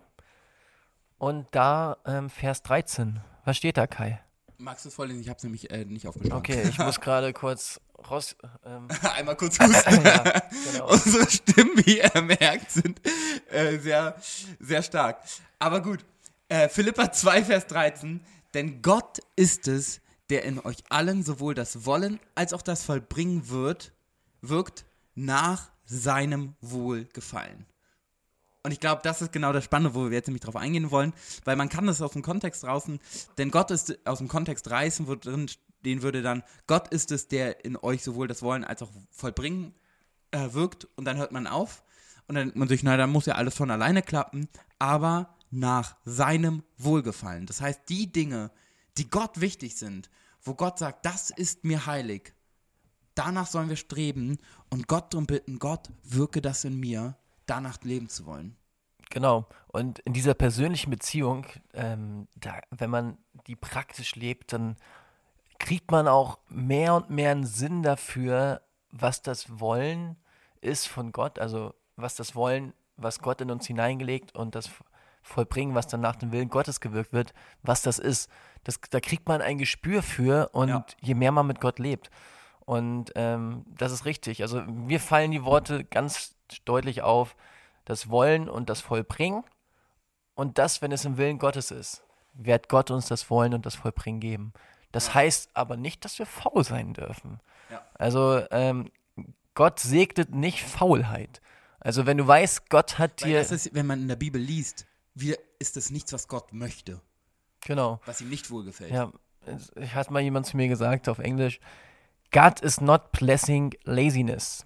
und 1.17 1.47
da 1.51 1.97
ähm, 2.05 2.29
Vers 2.29 2.63
13. 2.63 3.19
Was 3.45 3.57
steht 3.57 3.77
da, 3.77 3.87
Kai? 3.87 4.21
Magst 4.57 4.85
du 4.85 4.89
es 4.89 4.95
vorlesen? 4.95 5.21
Ich 5.21 5.29
habe 5.29 5.37
es 5.37 5.43
nämlich 5.43 5.69
äh, 5.71 5.85
nicht 5.85 6.07
aufgeschrieben. 6.07 6.37
Okay, 6.37 6.63
ich 6.69 6.77
muss 6.77 7.01
gerade 7.01 7.33
kurz 7.33 7.81
raus. 8.09 8.35
Ähm. 8.63 8.87
Einmal 9.15 9.35
kurz 9.35 9.59
husten. 9.59 10.01
ja, 10.05 10.41
genau. 10.71 10.87
Unsere 10.91 11.29
Stimmen, 11.29 11.71
wie 11.85 11.99
ihr 11.99 12.21
merkt, 12.21 12.71
sind 12.71 13.01
äh, 13.49 13.77
sehr, 13.79 14.15
sehr 14.59 14.83
stark. 14.83 15.23
Aber 15.59 15.81
gut. 15.81 16.05
Äh, 16.47 16.69
Philippa 16.69 17.11
2, 17.11 17.45
Vers 17.45 17.67
13. 17.67 18.21
Denn 18.53 18.81
Gott 18.81 19.19
ist 19.35 19.67
es, 19.67 20.01
der 20.29 20.43
in 20.43 20.59
euch 20.59 20.83
allen 20.89 21.23
sowohl 21.23 21.55
das 21.55 21.85
Wollen 21.85 22.19
als 22.35 22.53
auch 22.53 22.61
das 22.61 22.83
Vollbringen 22.83 23.49
wird, 23.49 23.93
wirkt 24.41 24.85
nach 25.15 25.71
seinem 25.85 26.55
Wohlgefallen. 26.61 27.65
Und 28.63 28.71
ich 28.71 28.79
glaube, 28.79 29.01
das 29.03 29.21
ist 29.21 29.31
genau 29.31 29.53
das 29.53 29.63
Spannende, 29.63 29.95
wo 29.95 30.05
wir 30.05 30.11
jetzt 30.11 30.27
nämlich 30.27 30.43
drauf 30.43 30.55
eingehen 30.55 30.91
wollen, 30.91 31.13
weil 31.45 31.55
man 31.55 31.69
kann 31.69 31.87
das 31.87 32.01
aus 32.01 32.11
dem 32.11 32.21
Kontext 32.21 32.63
draußen, 32.63 32.99
denn 33.37 33.49
Gott 33.49 33.71
ist 33.71 34.05
aus 34.05 34.19
dem 34.19 34.27
Kontext 34.27 34.69
reißen, 34.69 35.07
wo 35.07 35.15
drin 35.15 35.49
stehen 35.81 36.03
würde 36.03 36.21
dann, 36.21 36.43
Gott 36.67 36.89
ist 36.89 37.11
es, 37.11 37.27
der 37.27 37.65
in 37.65 37.75
euch 37.75 38.03
sowohl 38.03 38.27
das 38.27 38.43
Wollen 38.43 38.63
als 38.63 38.83
auch 38.83 38.89
Vollbringen 39.09 39.73
äh, 40.29 40.53
wirkt. 40.53 40.87
Und 40.95 41.05
dann 41.05 41.17
hört 41.17 41.31
man 41.31 41.47
auf. 41.47 41.83
Und 42.27 42.35
dann 42.35 42.45
denkt 42.45 42.57
man 42.57 42.67
sich, 42.67 42.83
na, 42.83 42.97
dann 42.97 43.09
muss 43.09 43.25
ja 43.25 43.35
alles 43.35 43.55
von 43.55 43.71
alleine 43.71 44.03
klappen, 44.03 44.47
aber 44.79 45.35
nach 45.49 45.97
seinem 46.05 46.63
Wohlgefallen. 46.77 47.45
Das 47.45 47.61
heißt, 47.61 47.81
die 47.89 48.11
Dinge, 48.11 48.51
die 48.97 49.09
Gott 49.09 49.41
wichtig 49.41 49.75
sind, 49.75 50.09
wo 50.41 50.53
Gott 50.53 50.79
sagt, 50.79 51.05
das 51.05 51.29
ist 51.29 51.65
mir 51.65 51.85
heilig, 51.85 52.33
danach 53.15 53.47
sollen 53.47 53.69
wir 53.69 53.75
streben 53.75 54.37
und 54.69 54.87
Gott 54.87 55.13
darum 55.13 55.25
bitten, 55.25 55.59
Gott, 55.59 55.89
wirke 56.03 56.41
das 56.41 56.63
in 56.63 56.79
mir, 56.79 57.17
danach 57.51 57.77
leben 57.83 58.07
zu 58.09 58.25
wollen. 58.25 58.55
Genau. 59.09 59.45
Und 59.67 59.99
in 59.99 60.13
dieser 60.13 60.33
persönlichen 60.33 60.89
Beziehung, 60.89 61.45
ähm, 61.73 62.27
da, 62.35 62.61
wenn 62.71 62.89
man 62.89 63.17
die 63.47 63.55
praktisch 63.55 64.15
lebt, 64.15 64.53
dann 64.53 64.77
kriegt 65.59 65.91
man 65.91 66.07
auch 66.07 66.39
mehr 66.47 66.95
und 66.95 67.09
mehr 67.09 67.31
einen 67.31 67.45
Sinn 67.45 67.83
dafür, 67.83 68.61
was 68.89 69.21
das 69.21 69.59
Wollen 69.59 70.15
ist 70.61 70.87
von 70.87 71.11
Gott, 71.11 71.39
also 71.39 71.73
was 71.97 72.15
das 72.15 72.35
Wollen, 72.35 72.73
was 72.97 73.19
Gott 73.19 73.41
in 73.41 73.51
uns 73.51 73.67
hineingelegt 73.67 74.35
und 74.35 74.55
das 74.55 74.69
vollbringen, 75.21 75.75
was 75.75 75.87
dann 75.87 76.01
nach 76.01 76.15
dem 76.15 76.31
Willen 76.31 76.49
Gottes 76.49 76.79
gewirkt 76.79 77.13
wird, 77.13 77.33
was 77.61 77.81
das 77.81 77.99
ist. 77.99 78.29
Das, 78.63 78.79
da 78.89 78.99
kriegt 78.99 79.27
man 79.27 79.41
ein 79.41 79.57
Gespür 79.57 80.01
für 80.01 80.49
und 80.53 80.69
ja. 80.69 80.85
je 81.01 81.15
mehr 81.15 81.31
man 81.31 81.47
mit 81.47 81.61
Gott 81.61 81.79
lebt. 81.79 82.09
Und 82.65 83.11
ähm, 83.15 83.65
das 83.67 83.91
ist 83.91 84.05
richtig. 84.05 84.41
Also 84.41 84.61
mir 84.61 84.99
fallen 84.99 85.31
die 85.31 85.43
Worte 85.43 85.83
ganz 85.83 86.35
deutlich 86.65 87.01
auf, 87.01 87.35
das 87.85 88.09
Wollen 88.09 88.49
und 88.49 88.69
das 88.69 88.81
Vollbringen. 88.81 89.43
Und 90.35 90.57
das, 90.57 90.81
wenn 90.81 90.91
es 90.91 91.05
im 91.05 91.17
Willen 91.17 91.39
Gottes 91.39 91.71
ist, 91.71 92.03
wird 92.33 92.69
Gott 92.69 92.91
uns 92.91 93.07
das 93.07 93.29
Wollen 93.29 93.53
und 93.53 93.65
das 93.65 93.75
Vollbringen 93.75 94.19
geben. 94.19 94.53
Das 94.91 95.07
ja. 95.07 95.15
heißt 95.15 95.51
aber 95.53 95.77
nicht, 95.77 96.05
dass 96.05 96.19
wir 96.19 96.25
faul 96.25 96.63
sein 96.63 96.93
dürfen. 96.93 97.39
Ja. 97.69 97.85
Also 97.95 98.43
ähm, 98.51 98.91
Gott 99.53 99.79
segnet 99.79 100.33
nicht 100.33 100.63
Faulheit. 100.63 101.41
Also 101.79 102.05
wenn 102.05 102.17
du 102.17 102.27
weißt, 102.27 102.69
Gott 102.69 102.99
hat 102.99 103.23
dir. 103.23 103.39
Das 103.39 103.51
ist, 103.51 103.73
wenn 103.73 103.87
man 103.87 104.01
in 104.01 104.07
der 104.07 104.15
Bibel 104.15 104.39
liest, 104.39 104.85
wir, 105.13 105.37
ist 105.59 105.77
das 105.77 105.89
nichts, 105.89 106.13
was 106.13 106.27
Gott 106.27 106.53
möchte. 106.53 107.01
Genau. 107.65 107.99
Was 108.05 108.21
ihm 108.21 108.29
nicht 108.29 108.49
wohlgefällt. 108.49 108.91
Ja, 108.91 109.11
ich 109.75 109.95
hat 109.95 110.11
mal 110.11 110.21
jemand 110.21 110.45
zu 110.45 110.57
mir 110.57 110.67
gesagt 110.67 111.09
auf 111.09 111.19
Englisch, 111.19 111.59
God 112.31 112.59
is 112.61 112.79
not 112.79 113.11
blessing 113.11 113.75
laziness. 113.83 114.65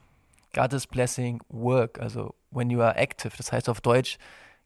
God 0.55 0.71
is 0.71 0.87
blessing 0.87 1.43
work, 1.49 1.99
also 1.99 2.33
when 2.49 2.69
you 2.69 2.81
are 2.81 2.95
active. 2.95 3.35
Das 3.35 3.51
heißt 3.51 3.67
auf 3.67 3.81
Deutsch, 3.81 4.17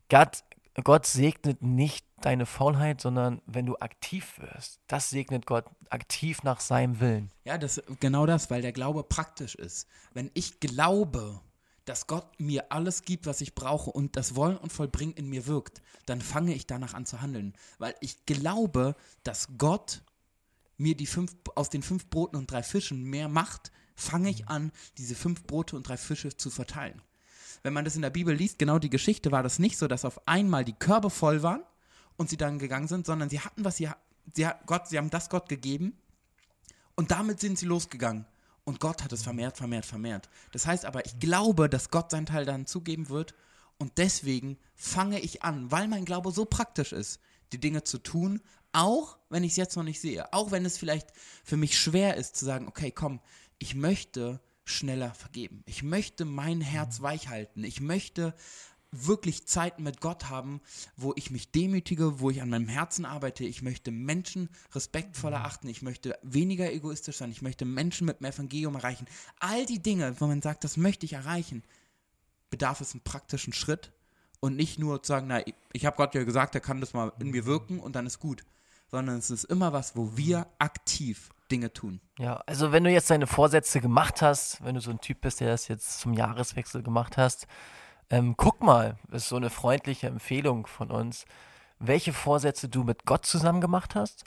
Gott, 0.08 0.43
Gott 0.84 1.08
segnet 1.08 1.63
nicht 1.63 2.05
deine 2.22 2.46
Faulheit, 2.46 3.01
sondern 3.01 3.41
wenn 3.48 3.65
du 3.65 3.75
aktiv 3.77 4.38
wirst. 4.38 4.79
Das 4.88 5.10
segnet 5.10 5.48
Gott 5.48 5.65
aktiv 5.89 6.43
nach 6.43 6.60
seinem 6.60 7.00
Willen. 7.00 7.31
Ja, 7.43 7.58
das, 7.58 7.81
genau 8.00 8.27
das, 8.27 8.51
weil 8.51 8.62
der 8.62 8.72
Glaube 8.72 9.03
praktisch 9.03 9.55
ist. 9.55 9.88
Wenn 10.13 10.29
ich 10.36 10.60
glaube, 10.60 11.41
dass 11.86 12.05
Gott 12.05 12.39
mir 12.39 12.72
alles 12.72 13.01
gibt, 13.01 13.25
was 13.25 13.41
ich 13.41 13.55
brauche 13.55 13.89
und 13.89 14.15
das 14.15 14.36
Wollen 14.36 14.58
und 14.58 14.72
Vollbringen 14.72 15.15
in 15.15 15.27
mir 15.27 15.48
wirkt, 15.48 15.81
dann 16.05 16.22
fange 16.22 16.53
ich 16.53 16.67
danach 16.67 16.93
an 16.93 17.08
zu 17.08 17.19
handeln. 17.22 17.53
Weil 17.79 17.96
ich 18.00 18.27
glaube, 18.27 18.96
dass 19.24 19.48
Gott 19.58 20.03
mir 20.77 20.96
die 20.96 21.08
fünf, 21.08 21.36
aus 21.55 21.69
den 21.69 21.81
fünf 21.81 22.08
Broten 22.12 22.36
und 22.36 22.51
drei 22.51 22.62
Fischen 22.62 23.03
mehr 23.05 23.27
macht, 23.27 23.72
fange 24.00 24.29
ich 24.29 24.48
an, 24.48 24.72
diese 24.98 25.15
fünf 25.15 25.44
Brote 25.44 25.75
und 25.75 25.88
drei 25.88 25.98
Fische 25.98 26.36
zu 26.36 26.50
verteilen. 26.50 27.01
Wenn 27.63 27.74
man 27.74 27.86
das 27.86 27.96
in 27.96 28.01
der 28.01 28.10
Bibel 28.10 28.34
liest, 28.34 28.58
genau 28.60 28.79
die 28.79 28.89
Geschichte 28.89 29.32
war 29.32 29.44
das 29.44 29.60
nicht 29.60 29.77
so, 29.77 29.88
dass 29.88 30.06
auf 30.06 30.27
einmal 30.27 30.63
die 30.63 30.74
Körbe 30.74 31.10
voll 31.10 31.44
waren 31.44 31.63
und 32.18 32.29
sie 32.29 32.38
dann 32.38 32.60
gegangen 32.60 32.88
sind, 32.88 33.06
sondern 33.06 33.29
sie 33.29 33.41
hatten 33.41 33.65
was 33.65 33.77
sie, 33.77 33.89
sie, 34.34 34.48
Gott, 34.65 34.88
sie 34.88 34.98
haben 34.98 35.10
das 35.10 35.29
Gott 35.29 35.50
gegeben 35.50 35.98
und 36.96 37.12
damit 37.12 37.39
sind 37.39 37.58
sie 37.58 37.65
losgegangen. 37.65 38.25
Und 38.65 38.79
Gott 38.79 39.03
hat 39.03 39.12
es 39.13 39.24
vermehrt, 39.24 39.58
vermehrt, 39.58 39.86
vermehrt. 39.86 40.29
Das 40.51 40.68
heißt 40.68 40.86
aber, 40.86 41.06
ich 41.06 41.20
glaube, 41.20 41.70
dass 41.70 41.89
Gott 41.89 42.12
seinen 42.12 42.27
Teil 42.27 42.46
dann 42.46 42.68
zugeben 42.68 43.10
wird. 43.10 43.34
Und 43.77 43.98
deswegen 43.98 44.58
fange 44.75 45.20
ich 45.20 45.44
an, 45.44 45.72
weil 45.72 45.88
mein 45.88 46.06
Glaube 46.06 46.32
so 46.32 46.46
praktisch 46.46 46.91
ist, 46.91 47.20
die 47.51 47.60
Dinge 47.60 47.84
zu 47.84 47.98
tun, 47.98 48.41
auch 48.72 49.18
wenn 49.29 49.44
ich 49.44 49.53
es 49.53 49.58
jetzt 49.58 49.75
noch 49.75 49.84
nicht 49.84 50.00
sehe. 50.00 50.32
Auch 50.34 50.51
wenn 50.51 50.65
es 50.65 50.77
vielleicht 50.77 51.08
für 51.44 51.58
mich 51.58 51.79
schwer 51.79 52.15
ist 52.18 52.36
zu 52.36 52.46
sagen, 52.46 52.68
okay, 52.68 52.91
komm, 52.91 53.22
ich 53.60 53.75
möchte 53.75 54.42
schneller 54.66 55.13
vergeben. 55.13 55.63
Ich 55.66 55.84
möchte 55.84 56.25
mein 56.25 56.62
Herz 56.62 57.01
weich 57.01 57.28
halten. 57.28 57.63
Ich 57.63 57.82
möchte 57.82 58.34
wirklich 58.92 59.48
Zeiten 59.48 59.84
mit 59.84 60.01
Gott 60.01 60.30
haben, 60.30 60.62
wo 60.96 61.13
ich 61.16 61.30
mich 61.30 61.51
demütige, 61.51 62.20
wo 62.20 62.30
ich 62.30 62.42
an 62.42 62.50
meinem 62.50 62.68
Herzen 62.68 63.06
arbeite. 63.06 63.44
Ich 63.44 63.62
möchte 63.62 63.92
Menschen 63.92 64.50
respektvoller 64.74 65.39
mhm. 65.39 65.46
achten. 65.46 65.68
Ich 65.68 65.82
möchte 65.82 66.18
weniger 66.24 66.72
egoistisch 66.72 67.18
sein. 67.18 67.32
Ich 67.32 67.42
möchte 67.42 67.66
Menschen 67.66 68.06
mit 68.06 68.20
dem 68.20 68.25
Evangelium 68.25 68.75
erreichen. 68.75 69.06
All 69.39 69.66
die 69.66 69.82
Dinge, 69.82 70.20
wo 70.20 70.28
man 70.28 70.42
sagt, 70.42 70.63
das 70.63 70.78
möchte 70.78 71.06
ich 71.06 71.13
erreichen, 71.13 71.63
bedarf 72.50 72.82
es 72.82 72.94
einen 72.94 73.04
praktischen 73.04 73.54
Schritt 73.54 73.92
und 74.39 74.56
nicht 74.56 74.80
nur 74.80 75.04
zu 75.04 75.10
sagen, 75.10 75.28
na, 75.28 75.44
ich 75.74 75.86
habe 75.86 75.98
Gott 75.98 76.16
ja 76.16 76.24
gesagt, 76.24 76.56
er 76.56 76.62
kann 76.62 76.82
das 76.82 76.94
mal 76.94 77.12
in 77.20 77.30
mir 77.30 77.46
wirken 77.46 77.80
und 77.80 77.96
dann 77.96 78.08
ist 78.08 78.20
gut. 78.20 78.44
Sondern 78.89 79.18
es 79.18 79.30
ist 79.30 79.44
immer 79.44 79.72
was, 79.72 79.96
wo 79.96 80.18
wir 80.18 80.48
aktiv 80.58 81.30
Dinge 81.51 81.74
tun. 81.74 82.01
Ja, 82.18 82.41
also 82.46 82.72
wenn 82.72 82.84
du 82.84 82.91
jetzt 82.91 83.10
deine 83.10 83.27
Vorsätze 83.27 83.82
gemacht 83.82 84.22
hast, 84.22 84.63
wenn 84.63 84.75
du 84.75 84.82
so 84.82 84.91
ein 84.91 85.01
Typ 85.01 85.22
bist, 85.22 85.39
der 85.39 85.50
das 85.50 85.68
jetzt 85.68 86.00
zum 86.00 86.13
Jahreswechsel 86.13 86.84
gemacht 86.84 87.18
hast, 87.18 87.48
ähm, 88.10 88.36
guck 88.38 88.63
mal, 88.63 88.98
ist 89.12 89.29
so 89.29 89.36
eine 89.36 89.50
freundliche 89.50 90.08
Empfehlung 90.08 90.68
von 90.68 90.91
uns, 90.91 91.25
welche 91.79 92.13
Vorsätze 92.13 92.70
du 92.70 92.84
mit 92.84 93.06
Gott 93.06 93.25
zusammen 93.25 93.62
gemacht 93.62 93.96
hast 93.96 94.24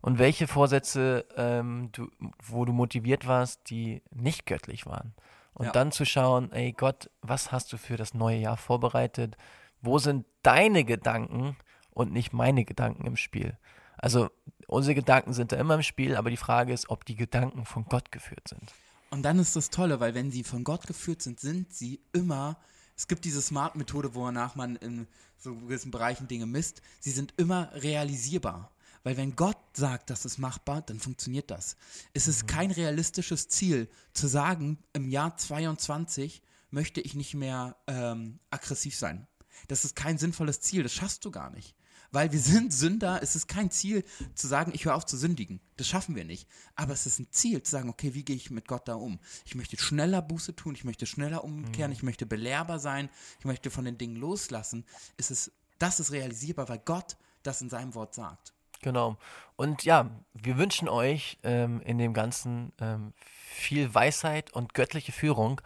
und 0.00 0.18
welche 0.18 0.46
Vorsätze, 0.46 1.26
ähm, 1.36 1.90
du, 1.92 2.08
wo 2.42 2.64
du 2.64 2.72
motiviert 2.72 3.26
warst, 3.26 3.70
die 3.70 4.02
nicht 4.10 4.46
göttlich 4.46 4.86
waren. 4.86 5.14
Und 5.52 5.66
ja. 5.66 5.72
dann 5.72 5.92
zu 5.92 6.04
schauen, 6.04 6.50
ey 6.52 6.72
Gott, 6.72 7.10
was 7.22 7.52
hast 7.52 7.72
du 7.72 7.76
für 7.76 7.96
das 7.96 8.14
neue 8.14 8.38
Jahr 8.38 8.56
vorbereitet? 8.56 9.36
wo 9.84 9.98
sind 9.98 10.26
deine 10.42 10.84
Gedanken 10.84 11.56
und 11.90 12.12
nicht 12.12 12.32
meine 12.32 12.64
Gedanken 12.64 13.06
im 13.06 13.16
Spiel? 13.16 13.58
Also 13.96 14.30
unsere 14.66 14.94
Gedanken 14.94 15.32
sind 15.32 15.52
da 15.52 15.56
immer 15.56 15.74
im 15.74 15.82
Spiel, 15.82 16.16
aber 16.16 16.30
die 16.30 16.36
Frage 16.36 16.72
ist, 16.72 16.88
ob 16.90 17.04
die 17.04 17.16
Gedanken 17.16 17.64
von 17.64 17.84
Gott 17.84 18.10
geführt 18.12 18.48
sind. 18.48 18.72
Und 19.10 19.22
dann 19.22 19.38
ist 19.38 19.54
das 19.54 19.70
Tolle, 19.70 20.00
weil 20.00 20.14
wenn 20.14 20.30
sie 20.30 20.42
von 20.42 20.64
Gott 20.64 20.86
geführt 20.86 21.22
sind, 21.22 21.38
sind 21.38 21.72
sie 21.72 22.00
immer, 22.12 22.58
es 22.96 23.06
gibt 23.06 23.24
diese 23.24 23.40
Smart-Methode, 23.40 24.14
wonach 24.14 24.56
man 24.56 24.76
in 24.76 25.06
so 25.38 25.54
gewissen 25.54 25.90
Bereichen 25.90 26.26
Dinge 26.26 26.46
misst, 26.46 26.82
sie 27.00 27.10
sind 27.10 27.34
immer 27.36 27.70
realisierbar. 27.74 28.72
Weil 29.04 29.18
wenn 29.18 29.36
Gott 29.36 29.58
sagt, 29.74 30.08
das 30.08 30.24
ist 30.24 30.38
machbar, 30.38 30.80
dann 30.82 30.98
funktioniert 30.98 31.50
das. 31.50 31.76
Es 32.14 32.26
ist 32.26 32.48
kein 32.48 32.70
realistisches 32.70 33.48
Ziel 33.48 33.88
zu 34.14 34.26
sagen, 34.26 34.78
im 34.94 35.10
Jahr 35.10 35.36
22 35.36 36.42
möchte 36.70 37.02
ich 37.02 37.14
nicht 37.14 37.34
mehr 37.34 37.76
ähm, 37.86 38.40
aggressiv 38.50 38.96
sein. 38.96 39.26
Das 39.68 39.84
ist 39.84 39.94
kein 39.94 40.18
sinnvolles 40.18 40.60
Ziel, 40.60 40.82
das 40.82 40.94
schaffst 40.94 41.24
du 41.24 41.30
gar 41.30 41.50
nicht. 41.50 41.76
Weil 42.14 42.30
wir 42.30 42.38
sind 42.38 42.72
Sünder, 42.72 43.18
es 43.24 43.34
ist 43.34 43.48
kein 43.48 43.72
Ziel 43.72 44.04
zu 44.36 44.46
sagen, 44.46 44.70
ich 44.72 44.84
höre 44.84 44.94
auf 44.94 45.04
zu 45.04 45.16
sündigen. 45.16 45.58
Das 45.76 45.88
schaffen 45.88 46.14
wir 46.14 46.24
nicht. 46.24 46.48
Aber 46.76 46.92
es 46.92 47.06
ist 47.06 47.18
ein 47.18 47.26
Ziel 47.32 47.60
zu 47.60 47.72
sagen, 47.72 47.88
okay, 47.88 48.14
wie 48.14 48.24
gehe 48.24 48.36
ich 48.36 48.52
mit 48.52 48.68
Gott 48.68 48.86
da 48.86 48.94
um? 48.94 49.18
Ich 49.44 49.56
möchte 49.56 49.76
schneller 49.76 50.22
Buße 50.22 50.54
tun, 50.54 50.76
ich 50.76 50.84
möchte 50.84 51.06
schneller 51.06 51.42
umkehren, 51.42 51.90
ich 51.90 52.04
möchte 52.04 52.24
belehrbar 52.24 52.78
sein, 52.78 53.10
ich 53.40 53.44
möchte 53.44 53.68
von 53.68 53.84
den 53.84 53.98
Dingen 53.98 54.14
loslassen. 54.14 54.84
Es 55.16 55.32
ist, 55.32 55.50
das 55.80 55.98
ist 55.98 56.12
realisierbar, 56.12 56.68
weil 56.68 56.78
Gott 56.84 57.16
das 57.42 57.60
in 57.60 57.68
seinem 57.68 57.96
Wort 57.96 58.14
sagt. 58.14 58.52
Genau. 58.80 59.16
Und 59.56 59.82
ja, 59.82 60.08
wir 60.34 60.56
wünschen 60.56 60.88
euch 60.88 61.40
ähm, 61.42 61.80
in 61.80 61.98
dem 61.98 62.14
Ganzen 62.14 62.72
ähm, 62.80 63.12
viel 63.24 63.92
Weisheit 63.92 64.52
und 64.52 64.72
göttliche 64.72 65.10
Führung. 65.10 65.60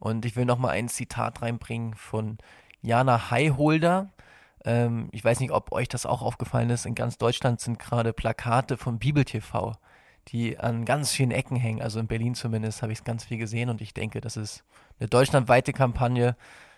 Und 0.00 0.26
ich 0.26 0.36
will 0.36 0.44
nochmal 0.44 0.72
ein 0.72 0.90
Zitat 0.90 1.40
reinbringen 1.40 1.94
von 1.94 2.36
Jana 2.82 3.30
Highholder. 3.30 4.10
Ähm, 4.64 5.08
ich 5.12 5.24
weiß 5.24 5.40
nicht, 5.40 5.52
ob 5.52 5.72
euch 5.72 5.88
das 5.88 6.06
auch 6.06 6.22
aufgefallen 6.22 6.70
ist. 6.70 6.86
In 6.86 6.94
ganz 6.94 7.18
Deutschland 7.18 7.60
sind 7.60 7.78
gerade 7.78 8.12
Plakate 8.12 8.76
von 8.76 8.98
Bibel 8.98 9.24
TV, 9.24 9.72
die 10.28 10.58
an 10.58 10.84
ganz 10.84 11.12
vielen 11.12 11.30
Ecken 11.30 11.56
hängen. 11.56 11.82
Also 11.82 12.00
in 12.00 12.06
Berlin 12.06 12.34
zumindest 12.34 12.82
habe 12.82 12.92
ich 12.92 12.98
es 12.98 13.04
ganz 13.04 13.24
viel 13.24 13.38
gesehen 13.38 13.68
und 13.70 13.80
ich 13.80 13.94
denke, 13.94 14.20
das 14.20 14.36
ist 14.36 14.64
eine 14.98 15.08
deutschlandweite 15.08 15.72
Kampagne, 15.72 16.36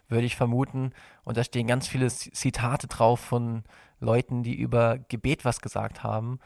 würde 0.08 0.26
ich 0.26 0.36
vermuten. 0.36 0.92
Und 1.24 1.36
da 1.36 1.44
stehen 1.44 1.66
ganz 1.66 1.88
viele 1.88 2.08
Zitate 2.08 2.86
drauf 2.86 3.20
von 3.20 3.64
Leuten, 4.00 4.42
die 4.42 4.54
über 4.54 4.98
Gebet 4.98 5.44
was 5.44 5.60
gesagt 5.60 6.02
haben. 6.02 6.38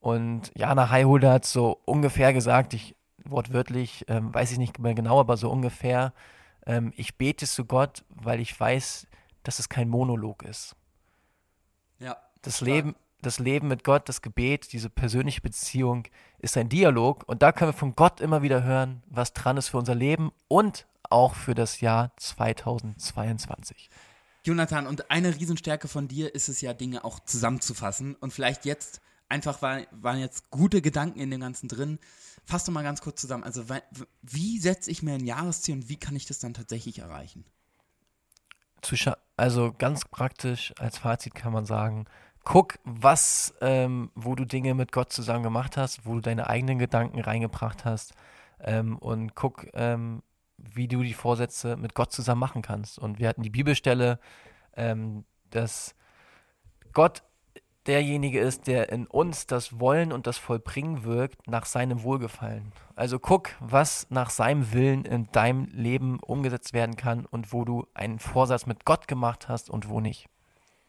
Und 0.00 0.52
Jana 0.54 0.90
Highholder 0.90 1.32
hat 1.32 1.44
so 1.46 1.80
ungefähr 1.86 2.32
gesagt, 2.32 2.74
ich 2.74 2.94
wortwörtlich, 3.24 4.04
ähm, 4.08 4.34
weiß 4.34 4.52
ich 4.52 4.58
nicht 4.58 4.78
mehr 4.78 4.94
genau, 4.94 5.18
aber 5.18 5.36
so 5.36 5.50
ungefähr, 5.50 6.12
ähm, 6.66 6.92
ich 6.94 7.16
bete 7.16 7.46
zu 7.46 7.64
Gott, 7.64 8.04
weil 8.10 8.40
ich 8.40 8.58
weiß, 8.58 9.06
dass 9.44 9.60
es 9.60 9.68
kein 9.68 9.88
Monolog 9.88 10.42
ist. 10.42 10.74
Ja. 12.00 12.16
Das 12.42 12.60
Leben, 12.60 12.96
das 13.22 13.38
Leben 13.38 13.68
mit 13.68 13.84
Gott, 13.84 14.08
das 14.08 14.20
Gebet, 14.20 14.72
diese 14.72 14.90
persönliche 14.90 15.40
Beziehung 15.40 16.04
ist 16.38 16.56
ein 16.56 16.68
Dialog 16.68 17.22
und 17.28 17.42
da 17.42 17.52
können 17.52 17.70
wir 17.70 17.78
von 17.78 17.94
Gott 17.94 18.20
immer 18.20 18.42
wieder 18.42 18.64
hören, 18.64 19.02
was 19.06 19.32
dran 19.32 19.56
ist 19.56 19.68
für 19.68 19.78
unser 19.78 19.94
Leben 19.94 20.32
und 20.48 20.86
auch 21.08 21.34
für 21.34 21.54
das 21.54 21.80
Jahr 21.80 22.12
2022. 22.16 23.88
Jonathan, 24.44 24.86
und 24.86 25.10
eine 25.10 25.34
Riesenstärke 25.34 25.88
von 25.88 26.06
dir 26.06 26.34
ist 26.34 26.48
es 26.48 26.60
ja, 26.60 26.74
Dinge 26.74 27.04
auch 27.04 27.18
zusammenzufassen. 27.20 28.14
Und 28.14 28.32
vielleicht 28.32 28.66
jetzt 28.66 29.00
einfach 29.28 29.62
war, 29.62 29.80
waren 29.90 30.18
jetzt 30.18 30.50
gute 30.50 30.82
Gedanken 30.82 31.18
in 31.18 31.30
dem 31.30 31.40
Ganzen 31.40 31.68
drin. 31.68 31.98
Fass 32.44 32.64
doch 32.64 32.72
mal 32.72 32.82
ganz 32.82 33.00
kurz 33.00 33.22
zusammen. 33.22 33.42
Also, 33.42 33.64
wie 34.22 34.58
setze 34.58 34.90
ich 34.90 35.02
mir 35.02 35.14
ein 35.14 35.24
Jahresziel 35.24 35.76
und 35.76 35.88
wie 35.88 35.96
kann 35.96 36.14
ich 36.14 36.26
das 36.26 36.40
dann 36.40 36.52
tatsächlich 36.52 36.98
erreichen? 36.98 37.46
Also 39.36 39.72
ganz 39.76 40.04
praktisch 40.04 40.72
als 40.78 40.98
Fazit 40.98 41.34
kann 41.34 41.52
man 41.52 41.64
sagen, 41.64 42.06
guck, 42.44 42.78
was, 42.84 43.54
ähm, 43.60 44.10
wo 44.14 44.34
du 44.34 44.44
Dinge 44.44 44.74
mit 44.74 44.92
Gott 44.92 45.12
zusammen 45.12 45.42
gemacht 45.42 45.76
hast, 45.76 46.06
wo 46.06 46.14
du 46.14 46.20
deine 46.20 46.48
eigenen 46.48 46.78
Gedanken 46.78 47.20
reingebracht 47.20 47.84
hast 47.84 48.14
ähm, 48.60 48.96
und 48.98 49.34
guck, 49.34 49.66
ähm, 49.74 50.22
wie 50.56 50.88
du 50.88 51.02
die 51.02 51.14
Vorsätze 51.14 51.76
mit 51.76 51.94
Gott 51.94 52.12
zusammen 52.12 52.40
machen 52.40 52.62
kannst. 52.62 52.98
Und 52.98 53.18
wir 53.18 53.28
hatten 53.28 53.42
die 53.42 53.50
Bibelstelle, 53.50 54.20
ähm, 54.76 55.24
dass 55.50 55.94
Gott 56.92 57.22
derjenige 57.86 58.40
ist, 58.40 58.66
der 58.66 58.90
in 58.90 59.06
uns 59.06 59.46
das 59.46 59.78
Wollen 59.80 60.12
und 60.12 60.26
das 60.26 60.38
Vollbringen 60.38 61.04
wirkt 61.04 61.46
nach 61.46 61.66
seinem 61.66 62.02
Wohlgefallen. 62.02 62.72
Also 62.96 63.18
guck, 63.18 63.50
was 63.60 64.06
nach 64.10 64.30
seinem 64.30 64.72
Willen 64.72 65.04
in 65.04 65.30
deinem 65.32 65.66
Leben 65.72 66.20
umgesetzt 66.20 66.72
werden 66.72 66.96
kann 66.96 67.26
und 67.26 67.52
wo 67.52 67.64
du 67.64 67.86
einen 67.94 68.18
Vorsatz 68.18 68.66
mit 68.66 68.84
Gott 68.84 69.08
gemacht 69.08 69.48
hast 69.48 69.70
und 69.70 69.88
wo 69.88 70.00
nicht. 70.00 70.28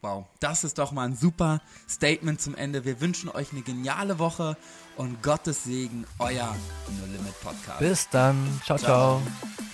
Wow, 0.01 0.25
das 0.39 0.63
ist 0.63 0.77
doch 0.77 0.91
mal 0.91 1.07
ein 1.07 1.15
super 1.15 1.61
Statement 1.89 2.39
zum 2.39 2.53
Ende. 2.53 2.85
Wir 2.85 3.01
wünschen 3.01 3.27
euch 3.29 3.51
eine 3.51 3.61
geniale 3.61 4.19
Woche 4.19 4.55
und 4.97 5.23
Gottes 5.23 5.63
Segen, 5.63 6.05
euer 6.19 6.55
No 6.99 7.05
Limit 7.11 7.41
Podcast. 7.41 7.79
Bis 7.79 8.07
dann. 8.09 8.61
ciao. 8.63 8.77
ciao. 8.77 9.21
ciao. 9.21 9.64